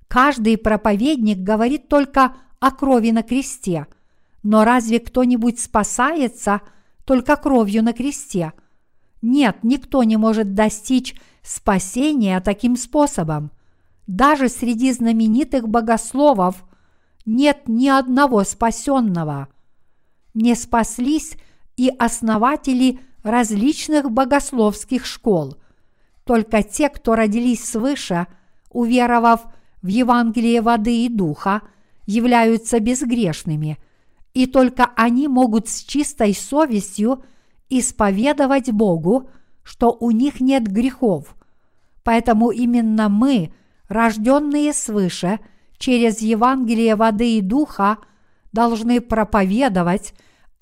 Каждый 0.08 0.58
проповедник 0.58 1.38
говорит 1.38 1.88
только 1.88 2.34
о 2.60 2.72
крови 2.72 3.12
на 3.12 3.22
кресте. 3.22 3.86
Но 4.42 4.64
разве 4.66 5.00
кто-нибудь 5.00 5.60
спасается 5.60 6.62
только 7.04 7.36
кровью 7.36 7.84
на 7.84 7.94
кресте? 7.94 8.54
Нет, 9.22 9.58
никто 9.62 10.02
не 10.02 10.18
может 10.18 10.56
достичь 10.56 11.14
спасения 11.44 12.40
таким 12.40 12.76
способом. 12.76 13.52
Даже 14.08 14.50
среди 14.50 14.92
знаменитых 14.92 15.70
богословов 15.70 16.66
нет 17.28 17.68
ни 17.68 17.88
одного 17.88 18.44
спасенного. 18.44 19.48
Не 20.34 20.56
спаслись 20.56 21.38
и 21.78 21.90
основатели 22.00 23.00
различных 23.24 24.12
богословских 24.12 25.06
школ. 25.06 25.58
Только 26.24 26.64
те, 26.64 26.90
кто 26.90 27.16
родились 27.16 27.64
свыше, 27.64 28.28
уверовав 28.70 29.46
в 29.82 29.88
Евангелие 29.88 30.62
воды 30.62 31.06
и 31.06 31.10
духа, 31.10 31.62
являются 32.06 32.80
безгрешными, 32.80 33.78
и 34.34 34.46
только 34.46 34.92
они 34.96 35.28
могут 35.28 35.68
с 35.70 35.84
чистой 35.84 36.34
совестью 36.34 37.24
исповедовать 37.70 38.72
Богу, 38.72 39.30
что 39.64 39.96
у 40.00 40.12
них 40.12 40.40
нет 40.40 40.68
грехов. 40.68 41.36
Поэтому 42.04 42.52
именно 42.52 43.10
мы– 43.10 43.54
рожденные 43.88 44.74
свыше 44.74 45.40
через 45.78 46.22
Евангелие 46.22 46.96
воды 46.96 47.38
и 47.38 47.42
духа, 47.42 47.98
должны 48.52 49.02
проповедовать 49.02 50.14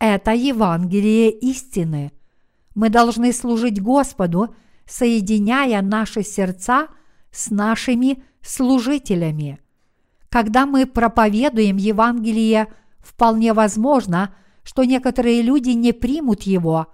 это 0.07 0.31
Евангелие 0.31 1.31
истины. 1.31 2.11
Мы 2.75 2.89
должны 2.89 3.33
служить 3.33 3.81
Господу, 3.81 4.55
соединяя 4.85 5.81
наши 5.81 6.23
сердца 6.23 6.87
с 7.31 7.49
нашими 7.49 8.23
служителями. 8.41 9.59
Когда 10.29 10.65
мы 10.65 10.85
проповедуем 10.85 11.77
Евангелие, 11.77 12.67
вполне 12.99 13.53
возможно, 13.53 14.33
что 14.63 14.83
некоторые 14.83 15.41
люди 15.41 15.69
не 15.71 15.93
примут 15.93 16.43
его. 16.43 16.87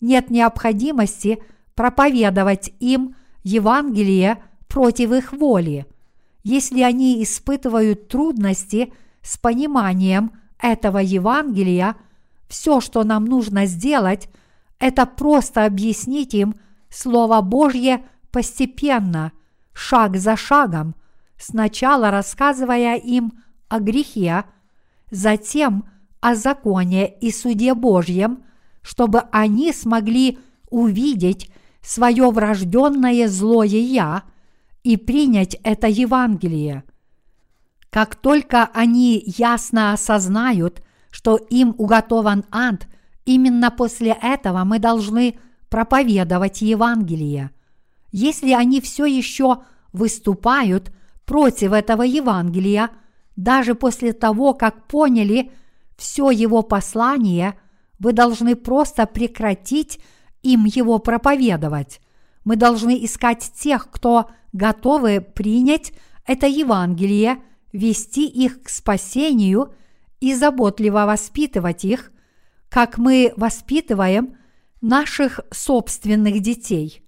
Нет 0.00 0.30
необходимости 0.30 1.42
проповедовать 1.74 2.72
им 2.80 3.16
Евангелие– 3.42 4.42
против 4.74 5.12
их 5.12 5.32
воли. 5.32 5.86
Если 6.42 6.82
они 6.82 7.22
испытывают 7.22 8.08
трудности 8.08 8.92
с 9.22 9.38
пониманием 9.38 10.32
этого 10.60 10.98
Евангелия, 10.98 11.94
все, 12.48 12.80
что 12.80 13.04
нам 13.04 13.24
нужно 13.24 13.66
сделать, 13.66 14.28
это 14.78 15.06
просто 15.06 15.64
объяснить 15.64 16.34
им 16.34 16.56
Слово 16.90 17.40
Божье 17.40 18.04
постепенно, 18.30 19.32
шаг 19.72 20.16
за 20.16 20.36
шагом, 20.36 20.94
сначала 21.38 22.10
рассказывая 22.10 22.96
им 22.96 23.32
о 23.68 23.80
грехе, 23.80 24.44
затем 25.10 25.88
о 26.20 26.34
законе 26.34 27.12
и 27.20 27.30
суде 27.30 27.74
Божьем, 27.74 28.44
чтобы 28.82 29.20
они 29.32 29.72
смогли 29.72 30.38
увидеть 30.70 31.50
свое 31.82 32.30
врожденное 32.30 33.28
злое 33.28 33.66
«я» 33.68 34.22
и 34.82 34.96
принять 34.96 35.56
это 35.64 35.86
Евангелие. 35.86 36.84
Как 37.90 38.16
только 38.16 38.64
они 38.74 39.22
ясно 39.24 39.92
осознают, 39.92 40.82
что 41.14 41.36
им 41.36 41.76
уготован 41.78 42.44
ад, 42.50 42.88
именно 43.24 43.70
после 43.70 44.18
этого 44.20 44.64
мы 44.64 44.80
должны 44.80 45.38
проповедовать 45.68 46.60
Евангелие. 46.60 47.52
Если 48.10 48.50
они 48.50 48.80
все 48.80 49.06
еще 49.06 49.58
выступают 49.92 50.90
против 51.24 51.70
этого 51.70 52.02
Евангелия, 52.02 52.90
даже 53.36 53.76
после 53.76 54.12
того, 54.12 54.54
как 54.54 54.88
поняли 54.88 55.52
все 55.96 56.30
его 56.30 56.62
послание, 56.62 57.54
вы 58.00 58.12
должны 58.12 58.56
просто 58.56 59.06
прекратить 59.06 60.00
им 60.42 60.64
его 60.64 60.98
проповедовать. 60.98 62.00
Мы 62.44 62.56
должны 62.56 63.04
искать 63.04 63.52
тех, 63.54 63.88
кто 63.88 64.30
готовы 64.52 65.20
принять 65.20 65.92
это 66.26 66.48
Евангелие, 66.48 67.40
вести 67.72 68.26
их 68.26 68.64
к 68.64 68.68
спасению 68.68 69.72
и 70.24 70.34
заботливо 70.34 71.04
воспитывать 71.04 71.84
их, 71.84 72.10
как 72.70 72.96
мы 72.96 73.34
воспитываем 73.36 74.38
наших 74.80 75.40
собственных 75.50 76.40
детей. 76.40 77.02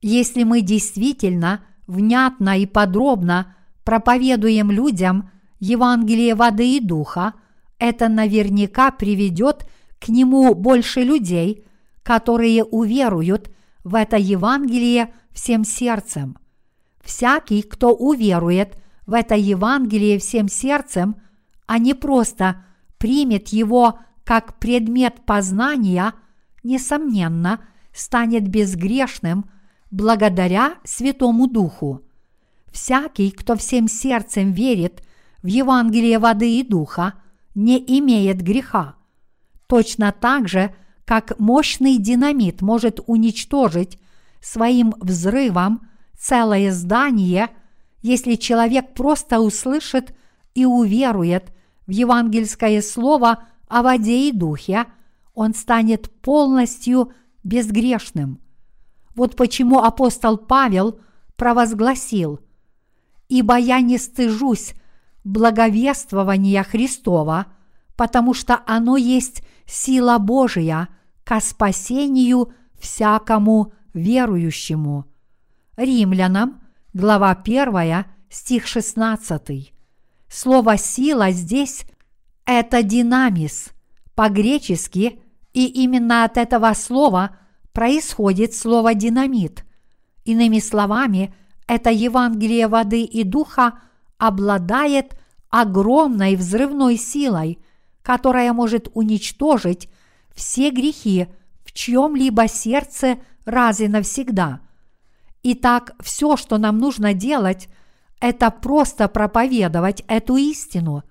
Если 0.00 0.44
мы 0.44 0.60
действительно 0.60 1.64
внятно 1.88 2.56
и 2.56 2.66
подробно 2.66 3.56
проповедуем 3.82 4.70
людям 4.70 5.30
Евангелие 5.58 6.36
воды 6.36 6.76
и 6.76 6.80
духа, 6.80 7.34
это 7.80 8.08
наверняка 8.08 8.92
приведет 8.92 9.66
к 9.98 10.08
нему 10.08 10.54
больше 10.54 11.00
людей, 11.00 11.66
которые 12.04 12.62
уверуют 12.62 13.50
в 13.82 13.96
это 13.96 14.18
Евангелие 14.18 15.12
всем 15.32 15.64
сердцем. 15.64 16.38
Всякий, 17.02 17.62
кто 17.62 17.92
уверует 17.92 18.78
в 19.04 19.14
это 19.14 19.34
Евангелие 19.34 20.20
всем 20.20 20.48
сердцем, 20.48 21.16
а 21.66 21.78
не 21.78 21.94
просто 21.94 22.64
примет 22.98 23.48
его 23.48 23.98
как 24.24 24.58
предмет 24.58 25.24
познания, 25.24 26.14
несомненно, 26.62 27.60
станет 27.92 28.48
безгрешным 28.48 29.46
благодаря 29.90 30.74
Святому 30.84 31.46
Духу. 31.46 32.02
Всякий, 32.70 33.30
кто 33.30 33.56
всем 33.56 33.88
сердцем 33.88 34.52
верит 34.52 35.02
в 35.42 35.46
Евангелие 35.46 36.18
воды 36.18 36.58
и 36.58 36.62
духа, 36.62 37.14
не 37.54 37.78
имеет 37.78 38.42
греха. 38.42 38.96
Точно 39.66 40.12
так 40.12 40.48
же, 40.48 40.74
как 41.04 41.38
мощный 41.38 41.98
динамит 41.98 42.60
может 42.62 43.00
уничтожить 43.06 43.98
своим 44.40 44.94
взрывом 45.00 45.88
целое 46.18 46.72
здание, 46.72 47.48
если 48.02 48.34
человек 48.34 48.94
просто 48.94 49.40
услышит 49.40 50.14
и 50.54 50.64
уверует 50.64 51.52
в 51.86 51.90
евангельское 51.90 52.82
слово 52.82 53.44
о 53.68 53.82
воде 53.82 54.28
и 54.28 54.32
духе, 54.32 54.86
он 55.34 55.54
станет 55.54 56.10
полностью 56.20 57.12
безгрешным. 57.44 58.40
Вот 59.14 59.36
почему 59.36 59.82
апостол 59.82 60.36
Павел 60.36 61.00
провозгласил 61.36 62.40
«Ибо 63.28 63.56
я 63.56 63.80
не 63.80 63.98
стыжусь 63.98 64.74
благовествования 65.24 66.62
Христова, 66.62 67.46
потому 67.96 68.34
что 68.34 68.60
оно 68.66 68.96
есть 68.96 69.42
сила 69.66 70.18
Божия 70.18 70.88
ко 71.24 71.40
спасению 71.40 72.52
всякому 72.78 73.72
верующему». 73.94 75.06
Римлянам, 75.76 76.62
глава 76.94 77.30
1, 77.32 78.04
стих 78.30 78.66
16. 78.66 79.75
Слово 80.28 80.76
«сила» 80.76 81.30
здесь– 81.30 81.84
это 82.44 82.82
динамис, 82.82 83.70
по-гречески, 84.14 85.20
и 85.52 85.66
именно 85.66 86.24
от 86.24 86.36
этого 86.36 86.72
слова 86.74 87.36
происходит 87.72 88.54
слово 88.54 88.94
«динамит». 88.94 89.64
Иными 90.24 90.58
словами, 90.58 91.34
это 91.66 91.90
Евангелие 91.90 92.68
воды 92.68 93.02
и 93.02 93.22
духа 93.22 93.78
обладает 94.18 95.16
огромной 95.50 96.36
взрывной 96.36 96.96
силой, 96.96 97.58
которая 98.02 98.52
может 98.52 98.88
уничтожить 98.94 99.88
все 100.34 100.70
грехи 100.70 101.28
в 101.64 101.72
чьем-либо 101.72 102.48
сердце 102.48 103.18
раз 103.44 103.80
и 103.80 103.88
навсегда. 103.88 104.60
Итак, 105.42 105.94
все, 106.00 106.36
что 106.36 106.58
нам 106.58 106.78
нужно 106.78 107.14
делать, 107.14 107.68
это 108.20 108.50
просто 108.50 109.08
проповедовать 109.08 110.04
эту 110.08 110.36
истину. 110.36 111.04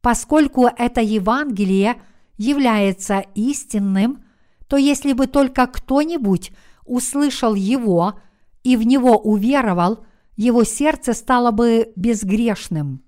Поскольку 0.00 0.66
это 0.66 1.00
Евангелие 1.00 2.00
является 2.36 3.24
истинным, 3.34 4.24
то 4.68 4.76
если 4.76 5.12
бы 5.12 5.26
только 5.26 5.66
кто-нибудь 5.66 6.52
услышал 6.84 7.54
его 7.54 8.20
и 8.62 8.76
в 8.76 8.84
него 8.84 9.16
уверовал, 9.16 10.04
его 10.36 10.64
сердце 10.64 11.12
стало 11.14 11.50
бы 11.50 11.92
безгрешным. 11.96 13.02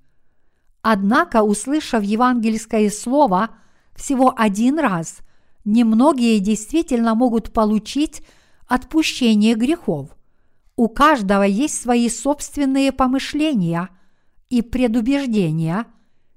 Однако, 0.83 1.43
услышав 1.43 2.03
евангельское 2.03 2.91
слово 2.91 3.51
всего 3.95 4.33
один 4.37 4.79
раз, 4.79 5.19
немногие 5.65 6.39
действительно 6.41 7.15
могут 7.15 7.53
получить 7.53 8.23
отпущение 8.67 9.55
грехов. 9.55 10.11
У 10.79 10.89
каждого 10.89 11.43
есть 11.43 11.83
свои 11.83 12.09
собственные 12.09 12.93
помышления 12.93 13.89
и 14.49 14.63
предубеждения, 14.63 15.87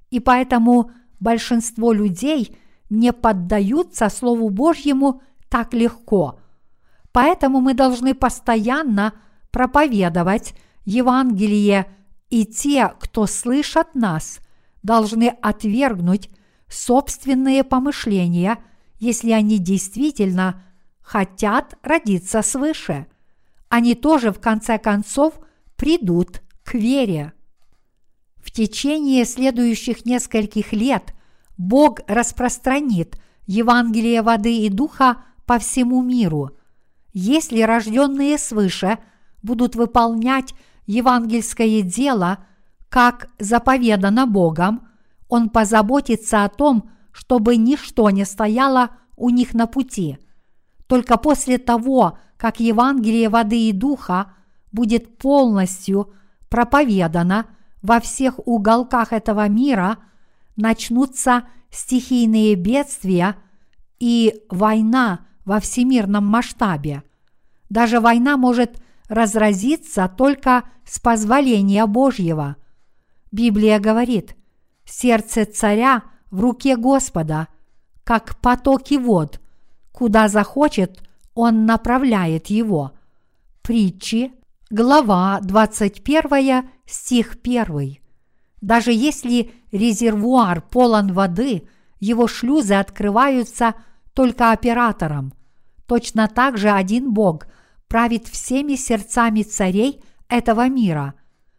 и 0.09 0.19
поэтому 0.19 0.89
большинство 1.19 1.93
людей 1.93 2.57
не 2.89 3.13
поддаются 3.13 4.09
Слову 4.09 4.49
Божьему 4.49 5.21
так 5.47 5.75
легко. 5.75 6.39
Поэтому 7.11 7.61
мы 7.61 7.75
должны 7.75 8.15
постоянно 8.15 9.13
проповедовать 9.51 10.55
Евангелие, 10.85 11.85
и 12.31 12.47
те, 12.47 12.95
кто 12.99 13.27
слышат 13.27 13.93
нас, 13.93 14.39
должны 14.81 15.27
отвергнуть 15.43 16.31
собственные 16.67 17.63
помышления, 17.63 18.57
если 18.97 19.33
они 19.33 19.59
действительно 19.59 20.63
хотят 20.99 21.77
родиться 21.83 22.41
свыше. 22.41 23.05
Они 23.71 23.95
тоже 23.95 24.31
в 24.31 24.39
конце 24.39 24.77
концов 24.77 25.39
придут 25.75 26.43
к 26.63 26.75
вере. 26.75 27.33
В 28.37 28.51
течение 28.51 29.25
следующих 29.25 30.05
нескольких 30.05 30.73
лет 30.73 31.15
Бог 31.57 32.01
распространит 32.07 33.19
Евангелие 33.47 34.21
воды 34.21 34.59
и 34.59 34.69
духа 34.69 35.23
по 35.47 35.57
всему 35.57 36.03
миру. 36.03 36.51
Если 37.13 37.61
рожденные 37.61 38.37
свыше– 38.37 38.99
будут 39.41 39.75
выполнять 39.75 40.53
евангельское 40.85 41.81
дело, 41.81 42.39
как 42.89 43.29
заповедано 43.39 44.27
Богом, 44.27 44.87
Он 45.27 45.49
позаботится 45.49 46.43
о 46.43 46.49
том, 46.49 46.89
чтобы 47.11 47.57
ничто 47.57 48.09
не 48.09 48.25
стояло 48.25 48.91
у 49.15 49.29
них 49.29 49.53
на 49.53 49.65
пути. 49.67 50.17
Только 50.87 51.17
после 51.17 51.57
того, 51.57 52.17
как 52.41 52.59
Евангелие 52.59 53.29
воды 53.29 53.69
и 53.69 53.71
духа 53.71 54.33
будет 54.71 55.19
полностью 55.19 56.11
проповедано 56.49 57.45
во 57.83 57.99
всех 57.99 58.39
уголках 58.47 59.13
этого 59.13 59.47
мира, 59.47 59.99
начнутся 60.55 61.43
стихийные 61.69 62.55
бедствия 62.55 63.35
и 63.99 64.41
война 64.49 65.27
во 65.45 65.59
всемирном 65.59 66.25
масштабе. 66.25 67.03
Даже 67.69 67.99
война 67.99 68.37
может 68.37 68.81
разразится 69.07 70.07
только 70.09 70.63
с 70.83 70.99
позволения 70.99 71.85
Божьего. 71.85 72.55
Библия 73.31 73.77
говорит, 73.79 74.35
сердце 74.83 75.45
царя 75.45 76.01
в 76.31 76.39
руке 76.39 76.75
Господа, 76.75 77.49
как 78.03 78.35
потоки 78.37 78.95
вод, 78.95 79.39
куда 79.91 80.27
захочет, 80.27 81.03
он 81.41 81.65
направляет 81.65 82.51
его. 82.51 82.91
Притчи, 83.63 84.31
глава 84.69 85.39
21, 85.41 86.69
стих 86.85 87.35
1. 87.43 87.97
Даже 88.61 88.91
если 88.91 89.51
резервуар 89.71 90.61
полон 90.61 91.13
воды, 91.13 91.67
его 91.99 92.27
шлюзы 92.27 92.75
открываются 92.75 93.73
только 94.13 94.51
оператором. 94.51 95.33
точно 95.87 96.27
так 96.27 96.59
же 96.59 96.69
один 96.69 97.11
Бог 97.11 97.47
правит 97.87 98.27
всеми 98.27 98.75
сердцами 98.75 99.41
царей 99.41 100.03
этого 100.29 100.69
мира. 100.69 101.15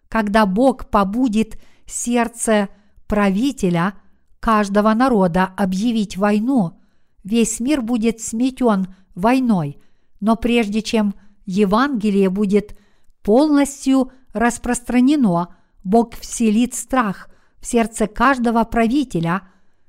Когда 0.09 0.47
Бог 0.47 0.91
побудит 0.91 1.61
сердце 1.87 2.69
правителя 3.09 3.95
каждого 4.39 4.95
народа 4.95 5.53
объявить 5.57 6.17
войну, 6.17 6.79
весь 7.25 7.59
мир 7.59 7.83
будет 7.83 8.21
сметен 8.21 8.87
войной, 9.15 9.79
но 10.21 10.37
прежде 10.37 10.83
чем 10.83 11.15
Евангелие 11.47 12.31
будет 12.31 12.79
полностью 13.23 14.13
распространено, 14.33 15.55
Бог 15.85 16.15
вселит 16.15 16.75
страх 16.75 17.29
в 17.59 17.67
сердце 17.67 18.07
каждого 18.07 18.65
правителя 18.65 19.43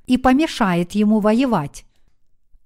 и 0.06 0.18
помешает 0.18 0.94
ему 0.94 1.20
воевать. 1.20 1.86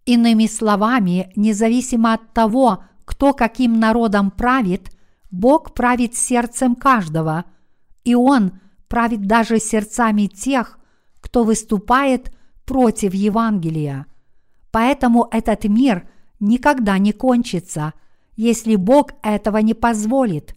Иными 0.06 0.48
словами, 0.48 1.32
независимо 1.36 2.14
от 2.14 2.34
того, 2.34 2.84
кто 3.06 3.34
каким 3.34 3.80
народом 3.80 4.32
правит, 4.32 4.92
Бог 5.32 5.74
правит 5.74 6.16
сердцем 6.16 6.76
каждого, 6.76 7.46
и 8.04 8.16
Он 8.16 8.54
правит 8.88 9.28
даже 9.28 9.60
сердцами 9.60 10.28
тех, 10.28 10.80
кто 11.20 11.44
выступает 11.44 12.34
против 12.66 13.14
Евангелия. 13.14 14.06
Поэтому 14.72 15.28
этот 15.32 15.66
мир 15.66 16.08
никогда 16.40 16.98
не 16.98 17.14
кончится, 17.14 17.94
если 18.36 18.76
Бог 18.76 19.12
этого 19.24 19.58
не 19.58 19.74
позволит. 19.74 20.56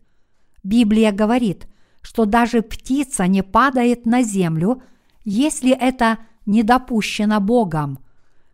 Библия 0.63 1.13
говорит, 1.13 1.67
что 2.03 2.25
даже 2.25 2.63
птица 2.63 3.27
не 3.27 3.43
падает 3.43 4.07
на 4.07 4.23
землю, 4.23 4.83
если 5.25 5.73
это 5.73 6.19
не 6.47 6.63
допущено 6.63 7.41
Богом. 7.41 7.99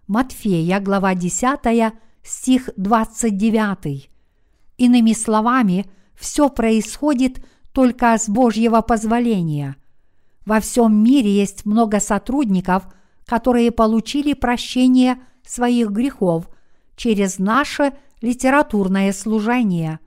Матфея, 0.07 0.81
глава 0.81 1.15
10, 1.15 1.93
стих 2.23 2.71
29. 2.77 4.11
Иными 4.79 5.13
словами, 5.13 5.87
все 6.15 6.49
происходит 6.49 7.45
только 7.73 8.17
с 8.17 8.29
Божьего 8.29 8.81
позволения. 8.81 9.77
Во 10.45 10.61
всем 10.61 11.03
мире 11.03 11.31
есть 11.35 11.67
много 11.67 11.99
сотрудников, 11.99 12.87
которые 13.27 13.73
получили 13.73 14.33
прощение 14.33 15.19
своих 15.45 15.91
грехов 15.91 16.49
через 16.97 17.39
наше 17.39 17.93
литературное 18.21 19.13
служение. 19.13 20.01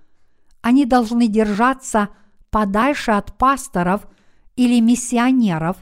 Они 0.61 0.85
должны 0.85 1.27
держаться 1.27 2.09
подальше 2.49 3.11
от 3.11 3.37
пасторов 3.37 4.07
или 4.55 4.81
миссионеров, 4.81 5.77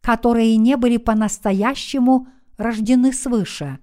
которые 0.00 0.56
не 0.56 0.76
были 0.76 0.96
по-настоящему 0.96 2.28
рождены 2.56 3.12
свыше. 3.12 3.78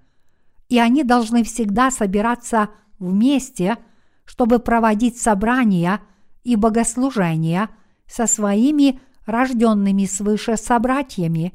И 0.68 0.78
они 0.78 1.04
должны 1.04 1.44
всегда 1.44 1.90
собираться 1.90 2.70
вместе, 2.98 3.76
чтобы 4.24 4.58
проводить 4.58 5.18
собрания 5.18 6.00
и 6.44 6.56
богослужения 6.56 7.70
со 8.06 8.26
своими 8.26 9.00
рожденными 9.26 10.06
свыше 10.06 10.56
собратьями 10.56 11.52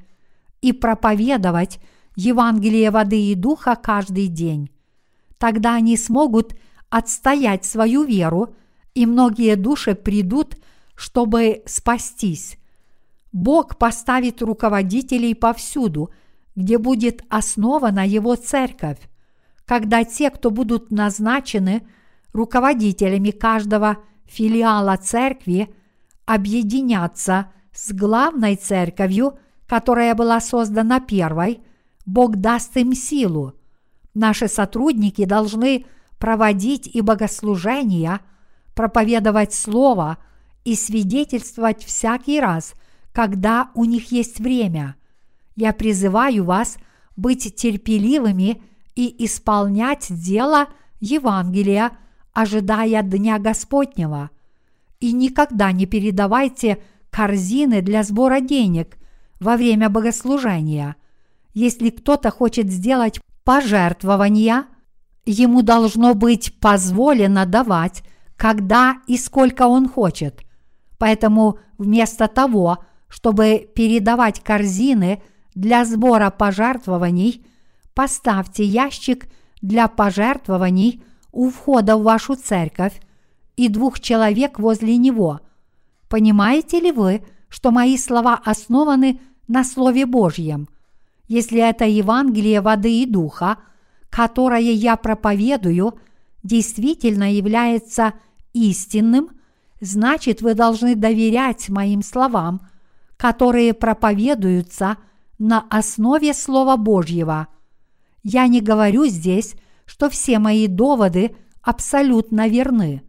и 0.62 0.72
проповедовать 0.72 1.80
Евангелие 2.16 2.92
воды 2.92 3.32
и 3.32 3.36
духа 3.36 3.76
каждый 3.76 4.28
день. 4.28 4.70
Тогда 5.38 5.76
они 5.76 5.98
смогут 5.98 6.56
отстоять 6.90 7.66
свою 7.66 8.04
веру, 8.04 8.56
и 8.94 9.06
многие 9.06 9.56
души 9.56 9.96
придут 9.96 10.58
чтобы 10.96 11.64
спастись. 11.66 12.58
Бог 13.32 13.78
поставит 13.78 14.42
руководителей 14.42 15.36
повсюду, 15.36 16.10
где 16.56 16.78
будет 16.78 17.24
основана 17.30 18.08
Его 18.08 18.36
церковь. 18.36 18.98
Когда 19.66 20.06
те, 20.06 20.30
кто 20.30 20.52
будут 20.52 20.90
назначены 20.90 21.86
руководителями 22.32 23.32
каждого 23.32 23.98
филиала 24.26 24.96
церкви, 24.98 25.74
объединятся 26.26 27.52
с 27.74 27.92
главной 27.92 28.56
церковью, 28.56 29.38
которая 29.68 30.16
была 30.16 30.40
создана 30.40 31.00
первой, 31.00 31.60
Бог 32.06 32.38
даст 32.38 32.78
им 32.78 32.94
силу. 32.94 33.54
Наши 34.16 34.48
сотрудники 34.48 35.26
должны 35.26 35.86
проводить 36.18 36.88
и 36.88 37.02
богослужения, 37.02 38.22
проповедовать 38.74 39.54
Слово– 39.54 40.18
и 40.66 40.76
свидетельствовать 40.76 41.86
всякий 41.86 42.42
раз, 42.42 42.74
когда 43.14 43.70
у 43.76 43.86
них 43.86 44.12
есть 44.12 44.40
время. 44.40 44.96
Я 45.56 45.72
призываю 45.72 46.44
вас 46.44 46.78
быть 47.16 47.56
терпеливыми 47.56 48.62
и 48.96 49.26
исполнять 49.26 50.08
дело 50.10 50.68
Евангелия, 51.00 51.92
ожидая 52.34 53.04
Дня 53.04 53.40
Господнего. 53.40 54.32
И 55.00 55.14
никогда 55.14 55.72
не 55.72 55.86
передавайте 55.86 56.82
корзины 57.12 57.82
для 57.82 58.04
сбора 58.04 58.42
денег 58.42 58.98
во 59.40 59.56
время 59.56 59.90
богослужения. 59.90 60.96
Если 61.54 61.90
кто-то 61.90 62.32
хочет 62.32 62.70
сделать 62.72 63.22
пожертвования, 63.46 64.66
ему 65.26 65.62
должно 65.62 66.14
быть 66.14 66.60
позволено 66.60 67.46
давать, 67.46 68.04
когда 68.36 68.98
и 69.08 69.18
сколько 69.18 69.68
он 69.68 69.88
хочет. 69.88 70.42
Поэтому 70.98 71.60
вместо 71.78 72.28
того, 72.28 72.80
чтобы 73.08 73.70
передавать 73.74 74.42
корзины 74.42 75.22
для 75.54 75.86
сбора 75.86 76.32
пожертвований, 76.32 77.46
поставьте 77.94 78.66
ящик 78.66 79.28
для 79.62 79.88
пожертвований 79.88 81.04
у 81.32 81.50
входа 81.50 81.98
в 81.98 82.04
вашу 82.04 82.36
церковь 82.36 83.00
и 83.56 83.70
двух 83.70 84.00
человек 84.00 84.60
возле 84.60 84.98
него. 84.98 85.42
Понимаете 86.10 86.80
ли 86.80 86.92
вы, 86.92 87.24
что 87.48 87.72
мои 87.72 87.98
слова 87.98 88.42
основаны 88.44 89.20
на 89.48 89.64
Слове 89.64 90.06
Божьем? 90.06 90.68
Если 91.28 91.60
это 91.60 91.86
Евангелие 91.86 92.62
воды 92.62 93.02
и 93.02 93.06
духа, 93.06 93.58
которое 94.10 94.72
я 94.72 94.96
проповедую, 94.96 96.00
действительно 96.44 97.34
является 97.34 98.14
истинным– 98.54 99.30
значит 99.80 100.42
вы 100.42 100.54
должны 100.54 100.96
доверять 100.96 101.70
моим 101.70 102.02
словам, 102.02 102.68
которые 103.18 103.74
проповедуются 103.74 104.98
на 105.38 105.66
основе 105.70 106.34
Слова 106.34 106.78
Божьего. 106.78 107.48
Я 108.24 108.48
не 108.48 108.62
говорю 108.62 109.06
здесь, 109.06 109.56
что 109.86 110.10
все 110.10 110.40
мои 110.40 110.68
доводы 110.68 111.36
абсолютно 111.62 112.48
верны. 112.48 113.04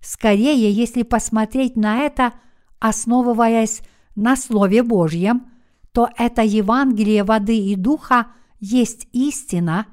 Скорее, 0.00 0.70
если 0.70 1.02
посмотреть 1.02 1.76
на 1.76 1.98
это, 1.98 2.32
основываясь 2.80 3.82
на 4.16 4.36
Слове 4.36 4.82
Божьем, 4.82 5.46
то 5.92 6.08
это 6.16 6.42
Евангелие 6.42 7.22
воды 7.24 7.56
и 7.56 7.76
духа 7.76 8.28
есть 8.60 9.08
истина, 9.12 9.86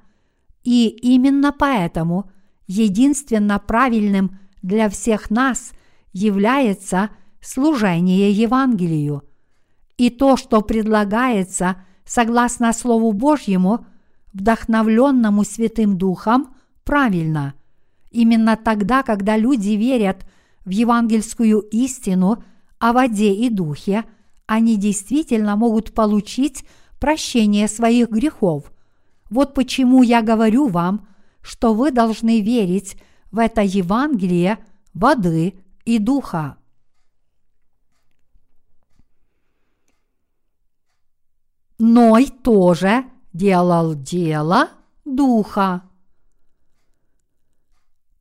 и 0.64 0.88
именно 0.88 1.52
поэтому 1.52 2.30
единственно 2.68 3.60
правильным 3.60 4.40
для 4.62 4.90
всех 4.90 5.30
нас 5.30 5.72
является 6.14 7.10
служение 7.42 8.32
Евангелию. 8.32 9.24
И 9.98 10.10
то, 10.10 10.38
что 10.38 10.62
предлагается 10.62 11.78
согласно 12.06 12.74
Слову 12.74 13.12
Божьему, 13.12 13.86
вдохновленному 14.34 15.44
Святым 15.44 15.98
Духом, 15.98 16.56
правильно. 16.84 17.54
Именно 18.12 18.58
тогда, 18.58 19.04
когда 19.04 19.38
люди 19.38 19.72
верят 19.72 20.26
в 20.66 20.70
евангельскую 20.70 21.60
истину 21.60 22.44
о 22.80 22.94
воде 22.94 23.34
и 23.34 23.50
духе, 23.50 24.06
они 24.50 24.78
действительно 24.78 25.56
могут 25.56 25.94
получить 25.94 26.66
прощение 27.00 27.68
своих 27.68 28.10
грехов. 28.10 28.74
Вот 29.30 29.54
почему 29.54 30.02
я 30.02 30.24
говорю 30.24 30.70
вам, 30.70 31.08
что 31.44 31.76
вы 31.76 31.92
должны 31.92 32.42
верить 32.42 32.98
в 33.30 33.38
это 33.38 33.62
Евангелие 33.62 34.58
воды 34.96 35.54
и 35.86 36.00
духа. 36.00 36.58
Ной 41.78 42.26
тоже 42.26 43.06
делал 43.32 43.94
дело 43.94 44.70
духа. 45.06 45.84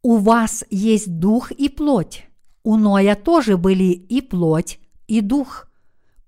У 0.02 0.18
вас 0.18 0.62
есть 0.68 1.18
дух 1.18 1.52
и 1.52 1.70
плоть. 1.70 2.26
У 2.64 2.76
Ноя 2.76 3.14
тоже 3.14 3.56
были 3.56 3.92
и 3.92 4.20
плоть, 4.20 4.78
и 5.06 5.22
дух. 5.22 5.67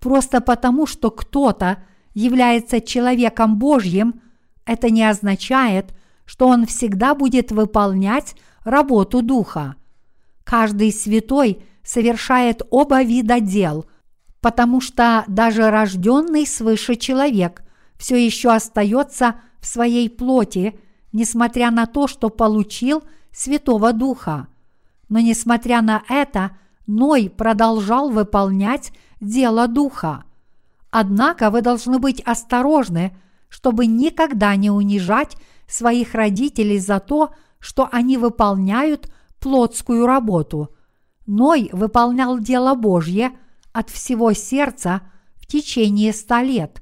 Просто 0.01 0.41
потому, 0.41 0.87
что 0.87 1.11
кто-то 1.11 1.77
является 2.15 2.81
человеком 2.81 3.57
Божьим, 3.57 4.19
это 4.65 4.89
не 4.89 5.07
означает, 5.07 5.93
что 6.25 6.47
он 6.47 6.65
всегда 6.65 7.13
будет 7.13 7.51
выполнять 7.51 8.35
работу 8.63 9.21
духа. 9.21 9.75
Каждый 10.43 10.91
святой 10.91 11.63
совершает 11.83 12.63
оба 12.71 13.03
вида 13.03 13.39
дел, 13.39 13.85
потому 14.41 14.81
что 14.81 15.23
даже 15.27 15.69
рожденный 15.69 16.47
свыше 16.47 16.95
человек 16.95 17.61
все 17.97 18.17
еще 18.17 18.51
остается 18.51 19.35
в 19.59 19.67
своей 19.67 20.09
плоти, 20.09 20.79
несмотря 21.13 21.69
на 21.69 21.85
то, 21.85 22.07
что 22.07 22.29
получил 22.29 23.03
Святого 23.31 23.93
Духа. 23.93 24.47
Но 25.09 25.19
несмотря 25.19 25.81
на 25.81 26.01
это, 26.09 26.57
Ной 26.87 27.29
продолжал 27.29 28.09
выполнять 28.09 28.91
дело 29.21 29.67
Духа. 29.67 30.25
Однако 30.89 31.49
вы 31.49 31.61
должны 31.61 31.99
быть 31.99 32.19
осторожны, 32.21 33.15
чтобы 33.47 33.85
никогда 33.85 34.55
не 34.57 34.69
унижать 34.69 35.37
своих 35.67 36.13
родителей 36.15 36.79
за 36.79 36.99
то, 36.99 37.33
что 37.59 37.87
они 37.91 38.17
выполняют 38.17 39.09
плотскую 39.39 40.05
работу. 40.05 40.69
Ной 41.27 41.69
выполнял 41.71 42.39
дело 42.39 42.75
Божье 42.75 43.31
от 43.71 43.89
всего 43.89 44.33
сердца 44.33 45.01
в 45.35 45.45
течение 45.45 46.11
ста 46.11 46.43
лет. 46.43 46.81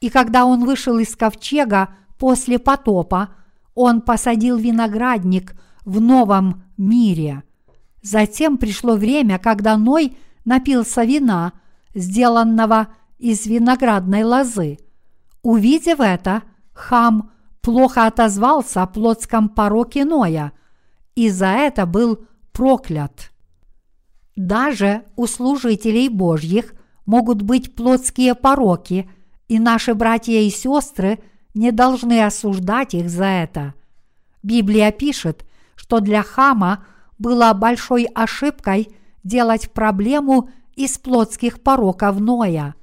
И 0.00 0.08
когда 0.08 0.46
он 0.46 0.64
вышел 0.64 0.98
из 0.98 1.14
ковчега 1.14 1.90
после 2.18 2.58
потопа, 2.58 3.30
он 3.74 4.00
посадил 4.00 4.56
виноградник 4.56 5.54
в 5.84 6.00
новом 6.00 6.64
мире. 6.78 7.42
Затем 8.02 8.56
пришло 8.56 8.94
время, 8.94 9.38
когда 9.38 9.76
Ной 9.76 10.16
напился 10.46 11.04
вина, 11.04 11.52
сделанного 11.94 12.88
из 13.18 13.44
виноградной 13.46 14.22
лозы. 14.22 14.78
Увидев 15.42 16.00
это, 16.00 16.42
хам 16.72 17.30
плохо 17.60 18.06
отозвался 18.06 18.82
о 18.82 18.86
плотском 18.86 19.50
пороке 19.50 20.06
Ноя, 20.06 20.52
и 21.14 21.28
за 21.28 21.48
это 21.48 21.84
был 21.84 22.24
проклят. 22.52 23.32
Даже 24.36 25.04
у 25.16 25.26
служителей 25.26 26.08
Божьих 26.08 26.74
могут 27.06 27.42
быть 27.42 27.74
плотские 27.74 28.34
пороки, 28.34 29.10
и 29.48 29.58
наши 29.58 29.94
братья 29.94 30.38
и 30.38 30.50
сестры 30.50 31.18
не 31.54 31.72
должны 31.72 32.24
осуждать 32.24 32.94
их 32.94 33.08
за 33.08 33.24
это. 33.24 33.74
Библия 34.42 34.92
пишет, 34.92 35.44
что 35.74 36.00
для 36.00 36.22
Хама 36.22 36.84
было 37.18 37.52
большой 37.54 38.04
ошибкой 38.04 38.94
делать 39.26 39.70
проблему 39.72 40.50
из 40.74 40.98
плотских 40.98 41.62
пороков 41.62 42.20
Ноя. 42.20 42.74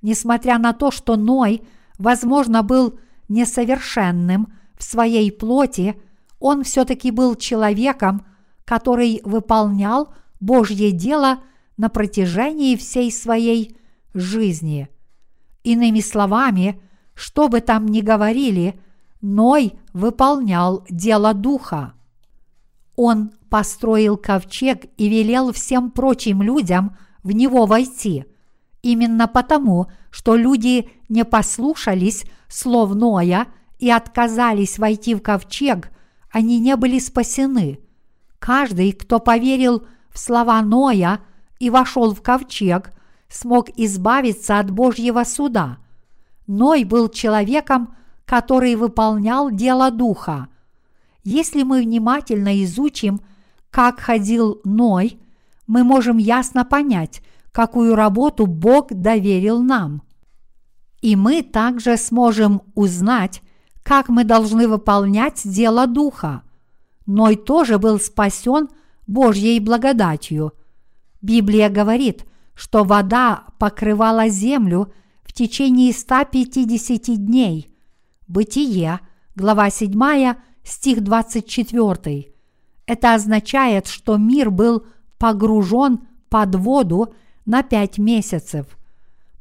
Несмотря 0.00 0.58
на 0.58 0.72
то, 0.72 0.90
что 0.90 1.16
Ной, 1.16 1.62
возможно, 1.98 2.62
был 2.62 2.98
несовершенным 3.28 4.52
в 4.78 4.82
своей 4.82 5.30
плоти, 5.30 6.00
он 6.40 6.64
все-таки 6.64 7.10
был 7.10 7.36
человеком, 7.36 8.26
который 8.64 9.20
выполнял 9.24 10.12
Божье 10.40 10.90
дело 10.90 11.40
на 11.76 11.88
протяжении 11.88 12.74
всей 12.76 13.12
своей 13.12 13.76
жизни. 14.14 14.88
Иными 15.62 16.00
словами, 16.00 16.80
что 17.14 17.48
бы 17.48 17.60
там 17.60 17.86
ни 17.86 18.00
говорили, 18.00 18.80
Ной 19.20 19.74
выполнял 19.92 20.84
дело 20.90 21.32
Духа. 21.32 21.94
Он 22.96 23.32
построил 23.48 24.16
ковчег 24.16 24.86
и 24.96 25.08
велел 25.08 25.52
всем 25.52 25.90
прочим 25.90 26.42
людям 26.42 26.96
в 27.22 27.32
него 27.32 27.66
войти. 27.66 28.24
Именно 28.82 29.28
потому, 29.28 29.86
что 30.10 30.36
люди 30.36 30.90
не 31.08 31.24
послушались 31.24 32.24
слов 32.48 32.94
Ноя 32.94 33.46
и 33.78 33.90
отказались 33.90 34.78
войти 34.78 35.14
в 35.14 35.22
ковчег, 35.22 35.90
они 36.30 36.58
не 36.58 36.76
были 36.76 36.98
спасены. 36.98 37.78
Каждый, 38.38 38.92
кто 38.92 39.20
поверил 39.20 39.86
в 40.10 40.18
слова 40.18 40.60
Ноя 40.62 41.20
и 41.58 41.70
вошел 41.70 42.14
в 42.14 42.22
ковчег, 42.22 42.92
смог 43.28 43.68
избавиться 43.76 44.58
от 44.58 44.70
Божьего 44.70 45.24
суда. 45.24 45.78
Ной 46.46 46.84
был 46.84 47.08
человеком, 47.08 47.94
который 48.24 48.74
выполнял 48.74 49.50
дело 49.50 49.90
Духа. 49.90 50.48
Если 51.24 51.62
мы 51.62 51.82
внимательно 51.82 52.62
изучим, 52.64 53.20
как 53.70 54.00
ходил 54.00 54.60
Ной, 54.64 55.18
мы 55.66 55.84
можем 55.84 56.18
ясно 56.18 56.64
понять, 56.64 57.22
какую 57.52 57.94
работу 57.94 58.46
Бог 58.46 58.92
доверил 58.92 59.62
нам. 59.62 60.02
И 61.00 61.16
мы 61.16 61.42
также 61.42 61.96
сможем 61.96 62.62
узнать, 62.74 63.42
как 63.82 64.08
мы 64.08 64.24
должны 64.24 64.68
выполнять 64.68 65.40
дело 65.44 65.86
Духа. 65.86 66.42
Ной 67.06 67.36
тоже 67.36 67.78
был 67.78 67.98
спасен– 67.98 68.68
Божьей 69.06 69.60
благодатью. 69.60 70.52
Библия 71.20 71.68
говорит, 71.68 72.24
что 72.54 72.84
вода 72.84 73.44
покрывала 73.58 74.28
землю 74.28 74.92
в 75.22 75.32
течение 75.32 75.92
150 75.92 77.16
дней. 77.24 77.76
Бытие, 78.26 79.00
глава 79.34 79.70
7, 79.70 80.34
стих 80.64 81.02
24. 81.02 82.32
Это 82.86 83.14
означает, 83.14 83.86
что 83.86 84.16
мир 84.16 84.50
был 84.50 84.86
погружен 85.18 86.00
под 86.28 86.54
воду 86.56 87.14
на 87.46 87.62
пять 87.62 87.98
месяцев. 87.98 88.66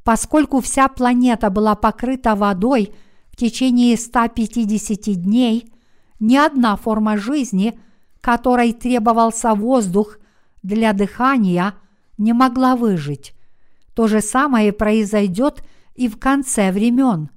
Поскольку 0.04 0.62
вся 0.62 0.88
планета 0.88 1.50
была 1.50 1.76
покрыта 1.76 2.36
водой 2.36 2.94
в 3.32 3.36
течение 3.36 3.98
150 3.98 5.22
дней, 5.22 5.72
ни 6.20 6.36
одна 6.36 6.76
форма 6.76 7.18
жизни– 7.18 7.80
которой 8.22 8.72
требовался 8.72 9.54
воздух 9.56 10.20
для 10.64 10.94
дыхания, 10.94 11.74
не 12.18 12.34
могла 12.34 12.76
выжить. 12.76 13.34
То 13.96 14.08
же 14.08 14.22
самое 14.22 14.72
произойдет 14.72 15.64
и 15.96 16.08
в 16.08 16.18
конце 16.18 16.72
времен. 16.72 17.30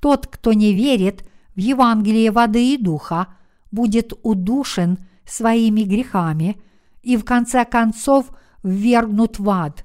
Тот, 0.00 0.28
кто 0.28 0.52
не 0.52 0.72
верит 0.72 1.28
в 1.54 1.60
Евангелие 1.60 2.30
воды 2.30 2.74
и 2.74 2.76
духа, 2.76 3.28
будет 3.70 4.12
удушен 4.22 4.98
своими 5.24 5.82
грехами 5.82 6.60
и 7.02 7.16
в 7.16 7.24
конце 7.24 7.64
концов 7.64 8.30
ввергнут 8.62 9.38
в 9.38 9.48
ад. 9.50 9.84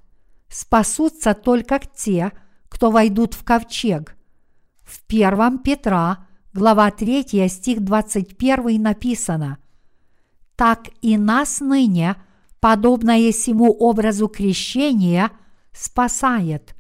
Спасутся 0.50 1.34
только 1.34 1.80
те, 1.96 2.32
кто 2.70 2.92
войдут 2.92 3.34
в 3.34 3.44
ковчег. 3.44 4.16
В 4.84 5.04
1 5.08 5.60
Петра, 5.60 6.26
глава 6.54 6.92
3, 6.92 7.48
стих 7.50 7.82
21 7.82 8.82
написано– 8.82 9.58
так 10.58 10.90
и 11.04 11.18
нас 11.18 11.60
ныне, 11.60 12.16
подобное 12.60 13.32
сему 13.32 13.72
образу 13.72 14.28
крещения, 14.28 15.30
спасает. 15.72 16.76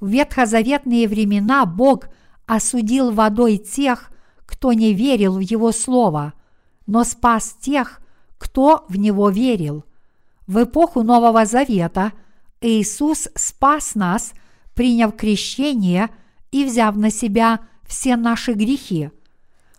В 0.00 0.08
ветхозаветные 0.08 1.08
времена 1.08 1.66
Бог 1.66 2.08
осудил 2.54 3.10
водой 3.10 3.56
тех, 3.56 4.10
кто 4.46 4.72
не 4.72 4.94
верил 4.94 5.36
в 5.36 5.40
Его 5.40 5.72
Слово, 5.72 6.34
но 6.86 7.04
спас 7.04 7.56
тех, 7.60 8.00
кто 8.38 8.84
в 8.88 8.96
Него 8.96 9.30
верил. 9.30 9.84
В 10.46 10.64
эпоху 10.64 11.02
Нового 11.02 11.44
Завета 11.46 12.12
Иисус 12.60 13.28
спас 13.34 13.94
нас, 13.94 14.32
приняв 14.74 15.16
крещение 15.16 16.10
и 16.50 16.64
взяв 16.64 16.96
на 16.96 17.10
себя 17.10 17.60
все 17.86 18.16
наши 18.16 18.52
грехи. 18.52 19.10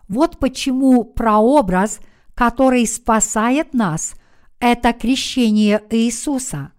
Вот 0.08 0.38
почему 0.40 1.04
прообраз– 1.04 2.00
который 2.36 2.88
спасает 2.88 3.74
нас, 3.74 4.14
это 4.60 4.94
крещение 4.94 5.84
Иисуса. 5.90 6.72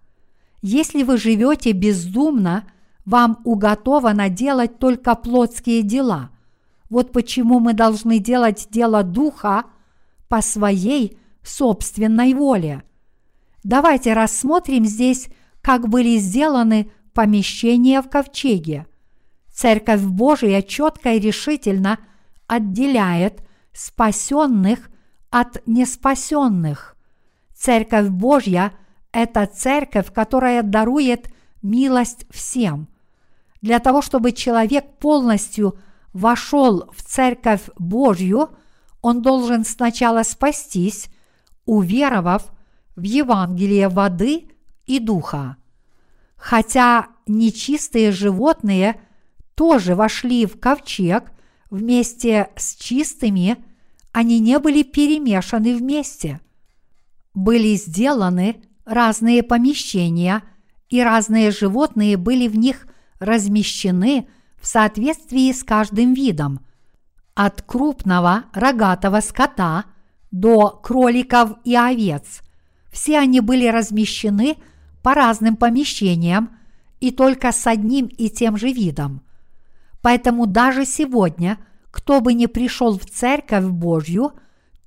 Если 0.61 1.03
вы 1.03 1.17
живете 1.17 1.71
бездумно, 1.71 2.65
вам 3.05 3.39
уготовано 3.43 4.29
делать 4.29 4.79
только 4.79 5.15
плотские 5.15 5.83
дела. 5.83 6.31
Вот 6.89 7.11
почему 7.11 7.59
мы 7.59 7.73
должны 7.73 8.19
делать 8.19 8.67
дело 8.71 9.03
Духа 9.03 9.65
по 10.27 10.41
своей 10.41 11.17
собственной 11.43 12.33
воле. 12.33 12.83
Давайте 13.63 14.13
рассмотрим 14.13 14.85
здесь, 14.85 15.29
как 15.61 15.87
были 15.87 16.17
сделаны 16.17 16.91
помещения 17.13 18.01
в 18.01 18.09
ковчеге. 18.09 18.85
Церковь 19.51 20.01
Божия 20.01 20.61
четко 20.61 21.13
и 21.13 21.19
решительно 21.19 21.99
отделяет 22.47 23.41
спасенных 23.71 24.89
от 25.29 25.65
неспасенных. 25.65 26.95
Церковь 27.55 28.09
Божья– 28.09 28.73
это 29.11 29.45
церковь, 29.45 30.11
которая 30.11 30.61
дарует 30.61 31.33
милость 31.61 32.25
всем. 32.29 32.89
Для 33.65 33.79
того, 33.79 34.03
чтобы 34.03 34.31
человек 34.31 34.85
полностью 34.99 35.75
вошел 36.13 36.87
в 36.95 37.01
церковь 37.01 37.63
Божью, 37.79 38.49
он 39.01 39.23
должен 39.23 39.65
сначала 39.65 40.21
спастись, 40.21 41.07
уверовав 41.65 42.43
в 42.95 43.01
Евангелие 43.01 43.89
воды 43.89 44.51
и 44.85 44.99
духа. 44.99 45.57
Хотя 46.35 47.07
нечистые 47.25 48.11
животные 48.11 49.01
тоже 49.55 49.95
вошли 49.95 50.45
в 50.45 50.59
ковчег 50.59 51.31
вместе 51.71 52.49
с 52.55 52.75
чистыми– 52.75 53.57
они 54.11 54.39
не 54.39 54.59
были 54.59 54.83
перемешаны 54.83 55.75
вместе. 55.75 56.39
Были 57.33 57.75
сделаны 57.75 58.61
разные 58.85 59.43
помещения, 59.43 60.41
и 60.87 61.01
разные 61.01 61.51
животные 61.51 62.15
были 62.15 62.47
в 62.47 62.55
них 62.55 62.87
размещены 63.19 64.27
в 64.59 64.67
соответствии 64.67 65.51
с 65.51 65.63
каждым 65.63 66.13
видом. 66.13 66.59
от 67.35 67.61
крупного 67.61 68.45
рогатого 68.53 69.19
скота 69.19 69.85
до 70.31 70.69
кроликов 70.69 71.57
и 71.65 71.75
овец. 71.75 72.41
Все 72.91 73.19
они 73.19 73.41
были 73.41 73.67
размещены 73.67 74.55
по 75.03 75.13
разным 75.13 75.57
помещениям 75.57 76.57
и 77.01 77.11
только 77.11 77.51
с 77.51 77.67
одним 77.67 78.05
и 78.05 78.29
тем 78.29 78.57
же 78.57 78.71
видом. 78.71 79.21
Поэтому 80.01 80.45
даже 80.45 80.85
сегодня, 80.85 81.57
кто 81.91 82.21
бы 82.21 82.33
ни 82.33 82.45
пришел 82.45 82.97
в 82.97 83.05
Церковь 83.05 83.65
Божью, 83.65 84.31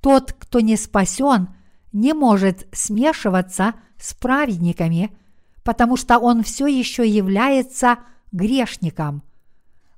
тот, 0.00 0.32
кто 0.32 0.60
не 0.60 0.76
спасен, 0.76 1.48
не 1.92 2.14
может 2.14 2.66
смешиваться 2.72 3.74
с 3.98 4.14
праведниками, 4.14 5.16
потому 5.64 5.96
что 5.96 6.18
он 6.18 6.42
все 6.42 6.66
еще 6.66 7.06
является 7.06 7.98
грешником. 8.32 9.22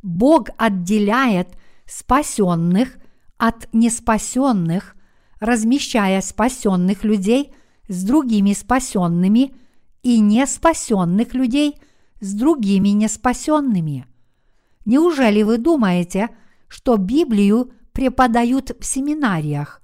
Бог 0.03 0.49
отделяет 0.57 1.49
спасенных 1.87 2.97
от 3.37 3.68
неспасенных, 3.72 4.97
размещая 5.41 6.20
спасенных 6.20 7.05
людей 7.05 7.55
с 7.89 8.05
другими 8.05 8.53
спасенными 8.53 9.55
и 10.03 10.20
неспасенных 10.20 11.35
людей 11.35 11.76
с 12.20 12.35
другими 12.35 12.91
неспасенными. 12.91 14.07
Неужели 14.85 15.43
вы 15.43 15.59
думаете, 15.59 16.28
что 16.68 16.97
Библию 16.97 17.72
преподают 17.93 18.72
в 18.78 18.85
семинариях? 18.85 19.83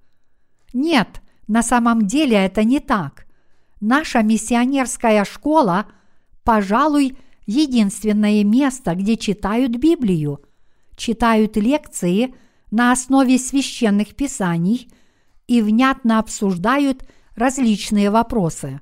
Нет, 0.72 1.20
на 1.48 1.62
самом 1.62 2.06
деле 2.06 2.36
это 2.36 2.64
не 2.64 2.80
так. 2.80 3.26
Наша 3.80 4.22
миссионерская 4.22 5.24
школа, 5.24 5.86
пожалуй, 6.44 7.16
единственное 7.46 8.44
место, 8.44 8.94
где 8.94 9.16
читают 9.16 9.76
Библию, 9.76 10.40
читают 10.96 11.56
лекции 11.56 12.34
на 12.70 12.92
основе 12.92 13.38
священных 13.38 14.14
писаний 14.14 14.88
и 15.46 15.62
внятно 15.62 16.18
обсуждают 16.18 17.04
различные 17.36 18.10
вопросы. 18.10 18.80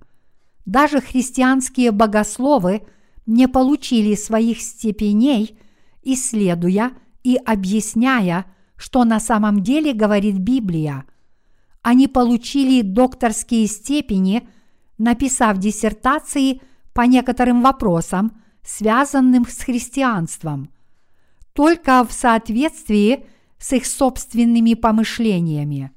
Даже 0.64 1.00
христианские 1.00 1.92
богословы 1.92 2.82
не 3.26 3.48
получили 3.48 4.14
своих 4.14 4.60
степеней, 4.60 5.58
исследуя 6.02 6.92
и 7.22 7.36
объясняя, 7.36 8.46
что 8.76 9.04
на 9.04 9.20
самом 9.20 9.62
деле 9.62 9.92
говорит 9.92 10.38
Библия. 10.38 11.04
Они 11.82 12.08
получили 12.08 12.80
докторские 12.80 13.66
степени, 13.66 14.48
написав 14.96 15.58
диссертации 15.58 16.62
по 16.94 17.02
некоторым 17.02 17.62
вопросам, 17.62 18.40
связанным 18.64 19.46
с 19.46 19.58
христианством, 19.58 20.70
только 21.52 22.04
в 22.04 22.12
соответствии 22.12 23.26
с 23.58 23.72
их 23.72 23.86
собственными 23.86 24.74
помышлениями. 24.74 25.92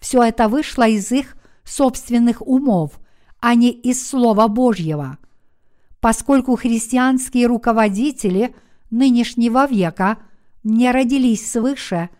Все 0.00 0.22
это 0.22 0.48
вышло 0.48 0.88
из 0.88 1.10
их 1.12 1.36
собственных 1.64 2.46
умов, 2.46 2.98
а 3.40 3.54
не 3.54 3.70
из 3.70 4.06
Слова 4.06 4.48
Божьего. 4.48 5.18
Поскольку 6.00 6.56
христианские 6.56 7.46
руководители 7.46 8.54
нынешнего 8.90 9.66
века 9.66 10.18
не 10.62 10.90
родились 10.90 11.50
свыше, 11.50 12.10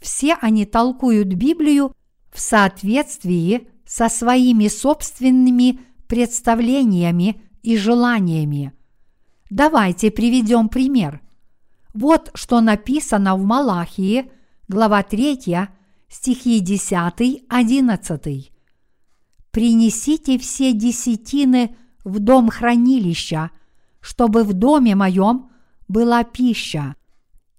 все 0.00 0.36
они 0.40 0.66
толкуют 0.66 1.28
Библию 1.28 1.94
в 2.32 2.40
соответствии 2.40 3.68
со 3.86 4.08
своими 4.08 4.68
собственными 4.68 5.80
представлениями 6.06 7.40
и 7.62 7.76
желаниями. 7.76 8.72
Давайте 9.50 10.10
приведем 10.10 10.68
пример. 10.68 11.20
Вот 11.92 12.30
что 12.34 12.60
написано 12.60 13.36
в 13.36 13.44
Малахии, 13.44 14.30
глава 14.68 15.02
3, 15.02 15.68
стихи 16.08 16.62
10-11. 16.62 18.50
«Принесите 19.50 20.38
все 20.38 20.72
десятины 20.72 21.76
в 22.04 22.18
дом 22.18 22.48
хранилища, 22.48 23.50
чтобы 24.00 24.44
в 24.44 24.52
доме 24.52 24.94
моем 24.94 25.50
была 25.88 26.24
пища. 26.24 26.96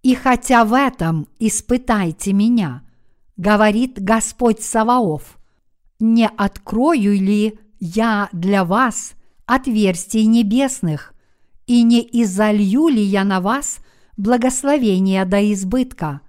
И 0.04 0.14
хотя 0.14 0.66
в 0.66 0.74
этом 0.74 1.28
испытайте 1.40 2.34
меня, 2.34 2.84
говорит 3.38 3.94
Господь 4.02 4.62
Саваоф, 4.62 5.38
не 6.00 6.28
открою 6.28 7.14
ли 7.14 7.58
я 7.80 8.30
для 8.32 8.66
вас 8.66 9.14
отверстий 9.46 10.26
небесных, 10.26 11.15
и 11.68 11.84
не 11.84 12.02
изолью 12.02 12.88
ли 12.88 13.02
я 13.02 13.24
на 13.24 13.42
вас 13.42 13.80
благословение 14.18 15.26
до 15.26 15.52
избытка? 15.54 16.22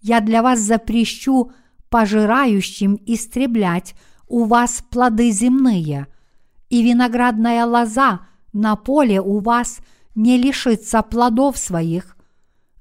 Я 0.00 0.20
для 0.20 0.42
вас 0.42 0.60
запрещу 0.60 1.52
пожирающим 1.88 2.98
истреблять 3.06 3.94
у 4.28 4.44
вас 4.44 4.82
плоды 4.90 5.30
земные, 5.30 6.06
и 6.68 6.82
виноградная 6.82 7.64
лоза 7.64 8.20
на 8.52 8.76
поле 8.76 9.20
у 9.20 9.38
вас 9.38 9.78
не 10.14 10.36
лишится 10.36 11.02
плодов 11.02 11.58
своих, 11.58 12.16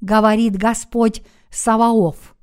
говорит 0.01 0.55
Господь 0.57 1.21
Саваоф. 1.51 2.35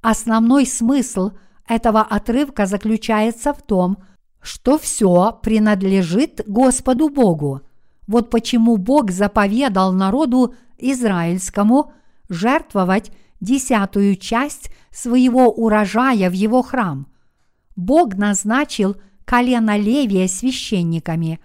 Основной 0.00 0.66
смысл 0.66 1.32
этого 1.66 2.02
отрывка 2.02 2.66
заключается 2.66 3.52
в 3.52 3.62
том, 3.62 3.98
что 4.40 4.78
все 4.78 5.38
принадлежит 5.42 6.42
Господу 6.46 7.08
Богу. 7.08 7.62
Вот 8.06 8.30
почему 8.30 8.76
Бог 8.76 9.10
заповедал 9.10 9.92
народу 9.92 10.54
израильскому 10.78 11.92
жертвовать 12.28 13.12
десятую 13.40 14.16
часть 14.16 14.70
своего 14.90 15.50
урожая 15.50 16.30
в 16.30 16.32
его 16.32 16.62
храм. 16.62 17.06
Бог 17.76 18.14
назначил 18.14 18.96
колено 19.24 19.76
Левия 19.76 20.28
священниками, 20.28 21.40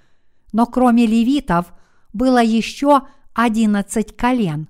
но 0.54 0.66
кроме 0.66 1.06
левитов 1.06 1.74
было 2.14 2.44
еще 2.44 3.02
одиннадцать 3.34 4.16
колен. 4.16 4.68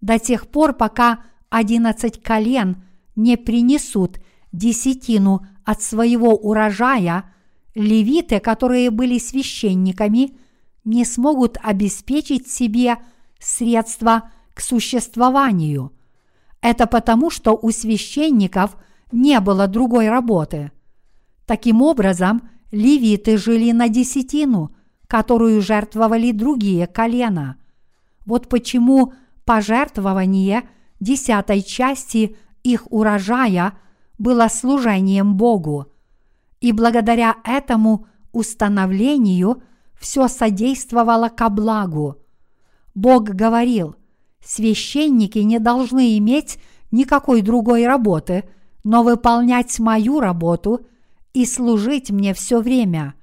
До 0.00 0.18
тех 0.18 0.48
пор, 0.48 0.74
пока 0.74 1.20
одиннадцать 1.48 2.22
колен 2.22 2.82
не 3.16 3.36
принесут 3.36 4.18
десятину 4.52 5.46
от 5.64 5.82
своего 5.82 6.34
урожая, 6.34 7.32
левиты, 7.74 8.40
которые 8.40 8.90
были 8.90 9.18
священниками, 9.18 10.36
не 10.84 11.04
смогут 11.04 11.58
обеспечить 11.62 12.50
себе 12.50 12.96
средства 13.38 14.30
к 14.54 14.60
существованию– 14.60 15.92
это 16.62 16.86
потому, 16.86 17.28
что 17.28 17.58
у 17.60 17.70
священников 17.70 18.76
не 19.10 19.40
было 19.40 19.66
другой 19.66 20.08
работы. 20.08 20.70
Таким 21.44 21.82
образом, 21.82 22.48
левиты 22.70 23.36
жили 23.36 23.72
на 23.72 23.88
десятину, 23.88 24.74
которую 25.08 25.60
жертвовали 25.60 26.30
другие 26.30 26.86
колена. 26.86 27.56
Вот 28.24 28.48
почему 28.48 29.12
пожертвование 29.44 30.62
десятой 31.00 31.62
части 31.62 32.36
их 32.62 32.86
урожая 32.90 33.76
было 34.18 34.46
служением 34.46 35.34
Богу. 35.34 35.88
И 36.60 36.70
благодаря 36.70 37.38
этому 37.42 38.06
установлению 38.30 39.64
все 40.02 40.28
содействовало 40.28 41.30
ко 41.30 41.48
благу. 41.48 42.18
Бог 42.94 43.22
говорил– 43.24 43.96
Священники 44.44 45.38
не 45.38 45.58
должны 45.58 46.18
иметь 46.18 46.58
никакой 46.90 47.42
другой 47.42 47.86
работы, 47.86 48.44
но 48.84 49.04
выполнять 49.04 49.78
мою 49.78 50.20
работу 50.20 50.86
и 51.32 51.46
служить 51.46 52.10
мне 52.10 52.34
все 52.34 52.60
время. 52.60 53.14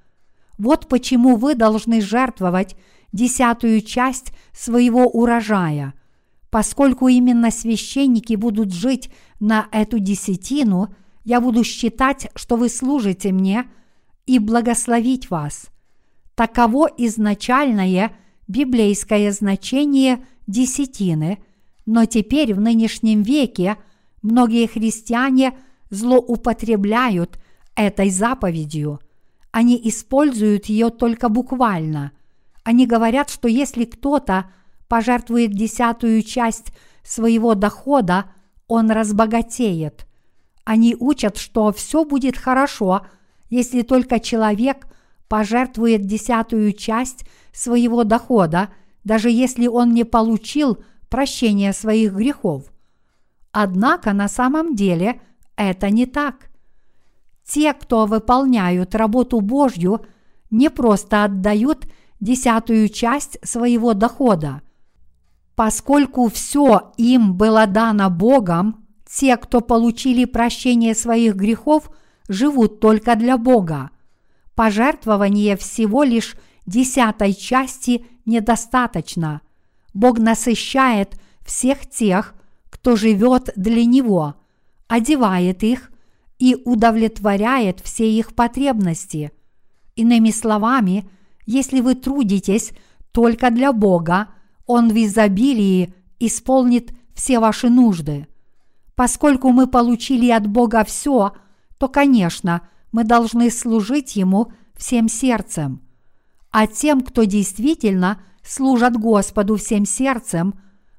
Вот 0.56 0.88
почему 0.88 1.36
вы 1.36 1.54
должны 1.54 2.00
жертвовать 2.00 2.74
десятую 3.12 3.82
часть 3.82 4.32
своего 4.52 5.06
урожая. 5.06 5.94
Поскольку 6.48 7.08
именно 7.08 7.50
священники 7.50 8.34
будут 8.34 8.72
жить 8.72 9.10
на 9.38 9.68
эту 9.72 9.98
десятину, 9.98 10.94
я 11.24 11.40
буду 11.40 11.64
считать, 11.64 12.28
что 12.34 12.56
вы 12.56 12.68
служите 12.68 13.30
мне 13.30 13.70
и 14.26 14.38
благословить 14.38 15.30
вас. 15.30 15.66
Таково 16.40 16.88
изначальное 16.96 18.16
библейское 18.48 19.30
значение 19.30 20.24
десятины, 20.46 21.44
но 21.84 22.06
теперь 22.06 22.54
в 22.54 22.60
нынешнем 22.62 23.20
веке 23.20 23.76
многие 24.22 24.66
христиане 24.66 25.52
злоупотребляют 25.90 27.38
этой 27.76 28.08
заповедью. 28.08 29.00
Они 29.50 29.78
используют 29.84 30.64
ее 30.64 30.88
только 30.88 31.28
буквально. 31.28 32.12
Они 32.64 32.86
говорят, 32.86 33.28
что 33.28 33.46
если 33.46 33.84
кто-то 33.84 34.50
пожертвует 34.88 35.50
десятую 35.52 36.22
часть 36.22 36.72
своего 37.02 37.54
дохода, 37.54 38.32
он 38.66 38.90
разбогатеет. 38.90 40.06
Они 40.64 40.96
учат, 40.98 41.36
что 41.36 41.70
все 41.70 42.06
будет 42.06 42.38
хорошо, 42.38 43.02
если 43.50 43.82
только 43.82 44.20
человек 44.20 44.86
пожертвует 45.30 46.04
десятую 46.04 46.74
часть 46.74 47.24
своего 47.52 48.04
дохода– 48.04 48.68
даже 49.04 49.30
если 49.30 49.66
он 49.66 49.92
не 49.92 50.04
получил 50.04 50.78
прощения 51.08 51.72
своих 51.72 52.12
грехов. 52.12 52.64
Однако 53.52 54.12
на 54.12 54.28
самом 54.28 54.74
деле 54.74 55.20
это 55.56 55.90
не 55.90 56.06
так. 56.06 56.50
Те, 57.44 57.72
кто 57.72 58.06
выполняют 58.06 58.94
работу 58.94 59.40
Божью, 59.40 60.06
не 60.50 60.70
просто 60.70 61.24
отдают 61.24 61.86
десятую 62.20 62.88
часть 62.88 63.38
своего 63.46 63.94
дохода. 63.94 64.62
Поскольку 65.56 66.28
все 66.28 66.92
им 66.96 67.34
было 67.34 67.66
дано 67.66 68.08
Богом, 68.08 68.86
те, 69.04 69.36
кто 69.36 69.60
получили 69.60 70.24
прощение 70.24 70.94
своих 70.94 71.34
грехов, 71.34 71.90
живут 72.28 72.78
только 72.78 73.16
для 73.16 73.36
Бога. 73.36 73.90
Пожертвование 74.54 75.56
всего 75.56 76.02
лишь 76.02 76.36
десятой 76.66 77.34
части 77.34 78.04
недостаточно. 78.26 79.40
Бог 79.94 80.18
насыщает 80.18 81.14
всех 81.44 81.88
тех, 81.88 82.34
кто 82.68 82.96
живет 82.96 83.50
для 83.56 83.84
Него, 83.84 84.34
одевает 84.88 85.62
их 85.62 85.90
и 86.38 86.56
удовлетворяет 86.64 87.80
все 87.80 88.10
их 88.10 88.34
потребности. 88.34 89.32
Иными 89.96 90.30
словами, 90.30 91.08
если 91.46 91.80
вы 91.80 91.94
трудитесь 91.94 92.72
только 93.12 93.50
для 93.50 93.72
Бога, 93.72 94.28
Он 94.66 94.88
в 94.88 94.96
изобилии 94.96 95.92
исполнит 96.18 96.92
все 97.14 97.40
ваши 97.40 97.68
нужды. 97.68 98.26
Поскольку 98.94 99.50
мы 99.50 99.66
получили 99.66 100.30
от 100.30 100.46
Бога 100.46 100.84
все, 100.84 101.32
то, 101.78 101.88
конечно, 101.88 102.62
мы 102.92 103.04
должны 103.04 103.50
служить 103.50 104.16
Ему 104.16 104.52
всем 104.76 105.08
сердцем. 105.08 105.82
А 106.50 106.66
тем, 106.66 107.02
кто 107.02 107.24
действительно 107.24 108.22
служат 108.42 108.96
Господу 108.96 109.56
всем 109.56 109.84
сердцем, 109.84 110.54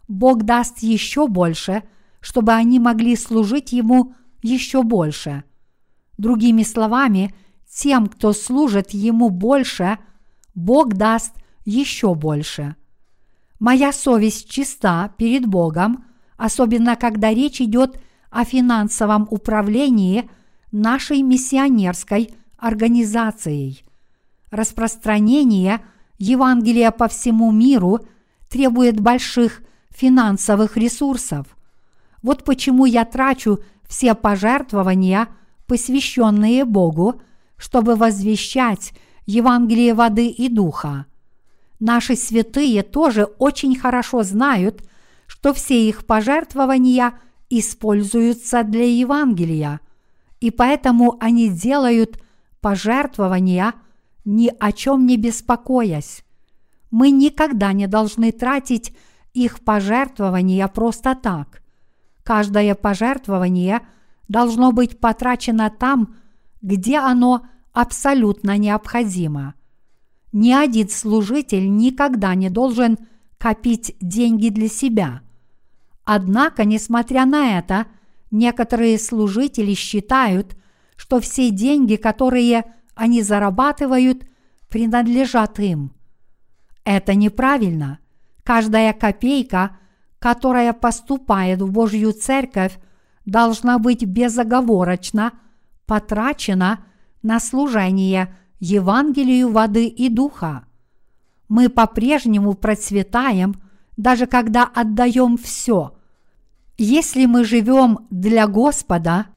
Бог 0.08 0.44
даст 0.44 0.80
еще 0.80 1.28
больше, 1.28 1.84
чтобы 2.20 2.54
они 2.54 2.80
могли 2.80 3.16
служить 3.16 3.72
Ему 3.72 4.14
еще 4.42 4.84
больше. 4.84 5.44
Другими 6.18 6.64
словами, 6.64 7.34
тем, 7.70 8.08
кто 8.08 8.34
служит 8.34 8.92
Ему 8.92 9.30
больше, 9.30 9.98
Бог 10.54 10.94
даст 10.94 11.34
еще 11.66 12.14
больше. 12.16 12.76
Моя 13.60 13.94
совесть 13.94 14.50
чиста 14.50 15.14
перед 15.18 15.46
Богом, 15.46 16.06
особенно 16.38 16.96
когда 16.96 17.32
речь 17.32 17.62
идет 17.62 18.02
о 18.30 18.44
финансовом 18.44 19.28
управлении 19.30 20.30
нашей 20.72 21.22
миссионерской 21.22 22.34
организацией. 22.58 23.84
Распространение 24.50 25.82
Евангелия 26.18 26.92
по 26.92 27.08
всему 27.08 27.52
миру 27.52 28.00
требует 28.50 29.00
больших 29.00 29.62
финансовых 29.90 30.78
ресурсов. 30.78 31.48
Вот 32.22 32.44
почему 32.44 32.86
я 32.86 33.06
трачу 33.06 33.60
все 33.88 34.14
пожертвования, 34.14 35.28
посвященные 35.68 36.66
Богу, 36.66 37.22
чтобы 37.58 37.96
возвещать 37.96 38.94
Евангелие 39.26 39.94
воды 39.94 40.28
и 40.28 40.50
духа. 40.50 41.06
Наши 41.80 42.16
святые 42.16 42.84
тоже 42.84 43.24
очень 43.24 43.78
хорошо 43.78 44.24
знают, 44.24 44.84
что 45.28 45.54
все 45.54 45.88
их 45.88 46.06
пожертвования 46.06 47.14
используются 47.50 48.64
для 48.64 48.86
Евангелия, 48.86 49.80
и 50.42 50.52
поэтому 50.52 51.16
они 51.22 51.50
делают 51.50 52.22
пожертвования 52.60 53.74
ни 54.26 54.52
о 54.60 54.72
чем 54.72 55.06
не 55.06 55.18
беспокоясь. 55.18 56.24
Мы 56.92 57.10
никогда 57.12 57.74
не 57.74 57.88
должны 57.88 58.32
тратить 58.32 58.94
их 59.34 59.62
пожертвования 59.62 60.68
просто 60.68 61.16
так. 61.16 61.64
Каждое 62.24 62.76
пожертвование 62.76 63.82
должно 64.28 64.72
быть 64.72 65.00
потрачено 65.00 65.70
там, 65.70 66.16
где 66.62 67.00
оно 67.00 67.48
абсолютно 67.72 68.58
необходимо. 68.58 69.56
Ни 70.34 70.52
один 70.52 70.90
служитель 70.90 71.74
никогда 71.76 72.36
не 72.36 72.50
должен 72.50 72.98
копить 73.38 73.96
деньги 74.02 74.50
для 74.50 74.68
себя. 74.68 75.22
Однако, 76.04 76.64
несмотря 76.66 77.26
на 77.26 77.58
это, 77.58 77.88
некоторые 78.32 78.98
служители 78.98 79.74
считают, 79.74 80.58
что 80.96 81.20
все 81.20 81.52
деньги, 81.52 81.96
которые 81.96 82.74
они 82.96 83.22
зарабатывают, 83.22 84.26
принадлежат 84.70 85.60
им. 85.60 85.94
Это 86.84 87.14
неправильно. 87.14 88.00
Каждая 88.44 88.94
копейка 88.94 89.78
которая 90.22 90.72
поступает 90.74 91.64
в 91.64 91.72
Божью 91.72 92.14
Церковь, 92.14 92.78
должна 93.26 93.80
быть 93.80 94.06
безоговорочно 94.06 95.34
потрачена 95.88 96.86
на 97.24 97.40
служение 97.40 98.38
Евангелию 98.60 99.52
воды 99.52 99.88
и 99.88 100.10
духа. 100.10 100.66
Мы 101.50 101.70
по-прежнему 101.70 102.54
процветаем, 102.54 103.56
даже 103.98 104.28
когда 104.28 104.64
отдаем 104.64 105.38
все. 105.38 105.98
Если 106.78 107.26
мы 107.26 107.44
живем 107.44 108.08
для 108.10 108.48
Господа, 108.48 109.28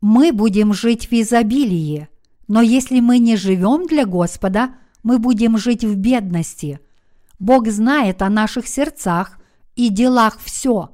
мы 0.00 0.32
будем 0.32 0.72
жить 0.72 1.10
в 1.10 1.12
изобилии, 1.12 2.08
но 2.48 2.60
если 2.60 3.00
мы 3.00 3.18
не 3.18 3.36
живем 3.36 3.86
для 3.86 4.06
Господа, 4.06 4.74
мы 5.02 5.18
будем 5.18 5.56
жить 5.56 5.84
в 5.84 5.96
бедности. 5.96 6.80
Бог 7.38 7.68
знает 7.68 8.22
о 8.22 8.28
наших 8.28 8.66
сердцах 8.66 9.38
и 9.76 9.88
делах 9.88 10.38
все. 10.40 10.90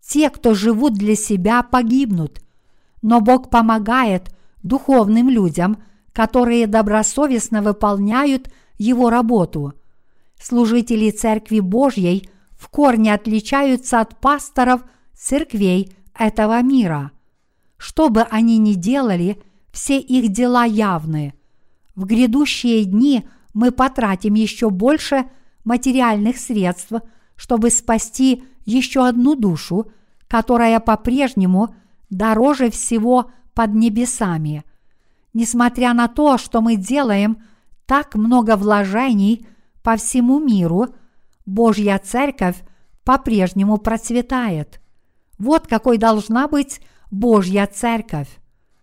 Те, 0.00 0.30
кто 0.30 0.54
живут 0.54 0.94
для 0.94 1.16
себя, 1.16 1.62
погибнут. 1.62 2.40
Но 3.00 3.20
Бог 3.20 3.50
помогает 3.50 4.34
духовным 4.62 5.28
людям, 5.28 5.82
которые 6.12 6.66
добросовестно 6.66 7.62
выполняют 7.62 8.50
Его 8.78 9.10
работу. 9.10 9.74
Служители 10.40 11.10
Церкви 11.10 11.60
Божьей 11.60 12.28
в 12.56 12.68
корне 12.68 13.14
отличаются 13.14 14.00
от 14.00 14.20
пасторов 14.20 14.82
церквей 15.14 15.92
этого 16.18 16.60
мира. 16.62 17.12
Что 17.76 18.08
бы 18.08 18.22
они 18.22 18.58
ни 18.58 18.74
делали, 18.74 19.42
все 19.72 19.98
их 19.98 20.30
дела 20.32 20.64
явны. 20.64 21.34
В 21.94 22.04
грядущие 22.04 22.84
дни 22.84 23.26
мы 23.54 23.72
потратим 23.72 24.34
еще 24.34 24.70
больше 24.70 25.24
материальных 25.64 26.36
средств– 26.38 26.92
чтобы 27.42 27.70
спасти 27.70 28.44
еще 28.64 29.06
одну 29.06 29.34
душу, 29.34 29.90
которая 30.28 30.80
по-прежнему 30.80 31.74
дороже 32.10 32.70
всего 32.70 33.32
под 33.54 33.74
небесами. 33.74 34.64
Несмотря 35.34 35.92
на 35.92 36.08
то, 36.08 36.38
что 36.38 36.60
мы 36.60 36.76
делаем 36.76 37.42
так 37.86 38.14
много 38.14 38.56
вложений 38.56 39.46
по 39.82 39.96
всему 39.96 40.38
миру, 40.38 40.86
Божья 41.44 42.00
Церковь 42.02 42.62
по-прежнему 43.02 43.78
процветает. 43.78 44.80
Вот 45.38 45.66
какой 45.66 45.98
должна 45.98 46.48
быть 46.48 46.80
Божья 47.10 47.66
Церковь. 47.66 48.28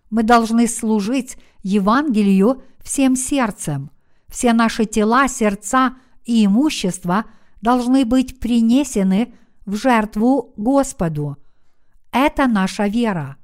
Мы 0.09 0.23
должны 0.23 0.67
служить 0.67 1.37
Евангелию 1.61 2.63
всем 2.81 3.15
сердцем. 3.15 3.91
Все 4.27 4.53
наши 4.53 4.85
тела, 4.85 5.27
сердца 5.27 5.95
и 6.25 6.45
имущество– 6.45 7.25
должны 7.61 8.05
быть 8.05 8.39
принесены 8.39 9.33
в 9.65 9.75
жертву 9.75 10.53
Господу. 10.57 11.37
Это 12.11 12.47
наша 12.47 12.87
вера. 12.87 13.37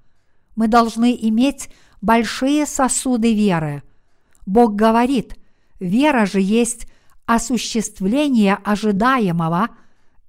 Мы 0.56 0.68
должны 0.68 1.16
иметь 1.16 1.70
большие 2.02 2.66
сосуды 2.66 3.34
веры. 3.34 3.84
Бог 4.46 4.76
говорит, 4.76 5.36
вера 5.80 6.26
же 6.26 6.40
есть 6.40 6.88
осуществление 7.26 8.56
ожидаемого 8.56 9.70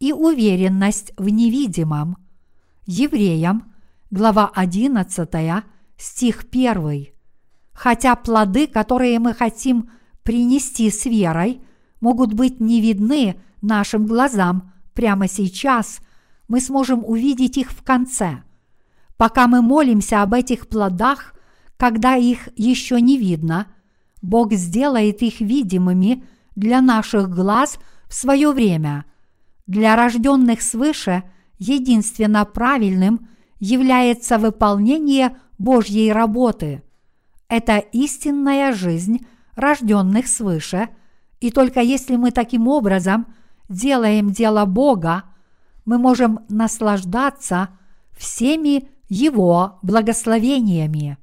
и 0.00 0.12
уверенность 0.12 1.12
в 1.16 1.28
невидимом. 1.28 2.16
Евреям, 2.88 3.74
глава 4.12 4.48
11, 4.54 5.28
стих 5.96 6.44
1. 6.52 7.06
Хотя 7.72 8.14
плоды, 8.14 8.68
которые 8.68 9.18
мы 9.18 9.34
хотим 9.34 9.90
принести 10.22 10.88
с 10.88 11.04
верой, 11.04 11.60
могут 12.00 12.32
быть 12.34 12.60
не 12.60 12.80
видны 12.80 13.40
нашим 13.60 14.06
глазам 14.06 14.72
прямо 14.94 15.26
сейчас, 15.26 15.98
мы 16.46 16.60
сможем 16.60 17.04
увидеть 17.04 17.56
их 17.56 17.72
в 17.72 17.82
конце. 17.82 18.44
Пока 19.16 19.48
мы 19.48 19.62
молимся 19.62 20.22
об 20.22 20.34
этих 20.34 20.68
плодах, 20.68 21.34
когда 21.76 22.14
их 22.14 22.50
еще 22.54 23.00
не 23.00 23.18
видно, 23.18 23.66
Бог 24.22 24.52
сделает 24.52 25.22
их 25.22 25.40
видимыми 25.40 26.22
для 26.54 26.80
наших 26.80 27.30
глаз 27.30 27.80
в 28.06 28.14
свое 28.14 28.52
время. 28.52 29.06
Для 29.66 29.96
рожденных 29.96 30.62
свыше 30.62 31.24
единственно 31.58 32.44
правильным 32.44 33.28
является 33.58 34.38
выполнение 34.38 35.36
Божьей 35.58 36.12
работы. 36.12 36.82
Это 37.48 37.78
истинная 37.78 38.72
жизнь 38.72 39.26
рожденных 39.54 40.26
свыше, 40.26 40.88
и 41.40 41.50
только 41.50 41.80
если 41.80 42.16
мы 42.16 42.30
таким 42.30 42.68
образом– 42.68 43.26
делаем 43.68 44.30
дело 44.30 44.64
Бога, 44.64 45.24
мы 45.84 45.98
можем 45.98 46.40
наслаждаться 46.48 47.70
всеми 48.16 48.88
Его 49.08 49.78
благословениями. 49.82 51.18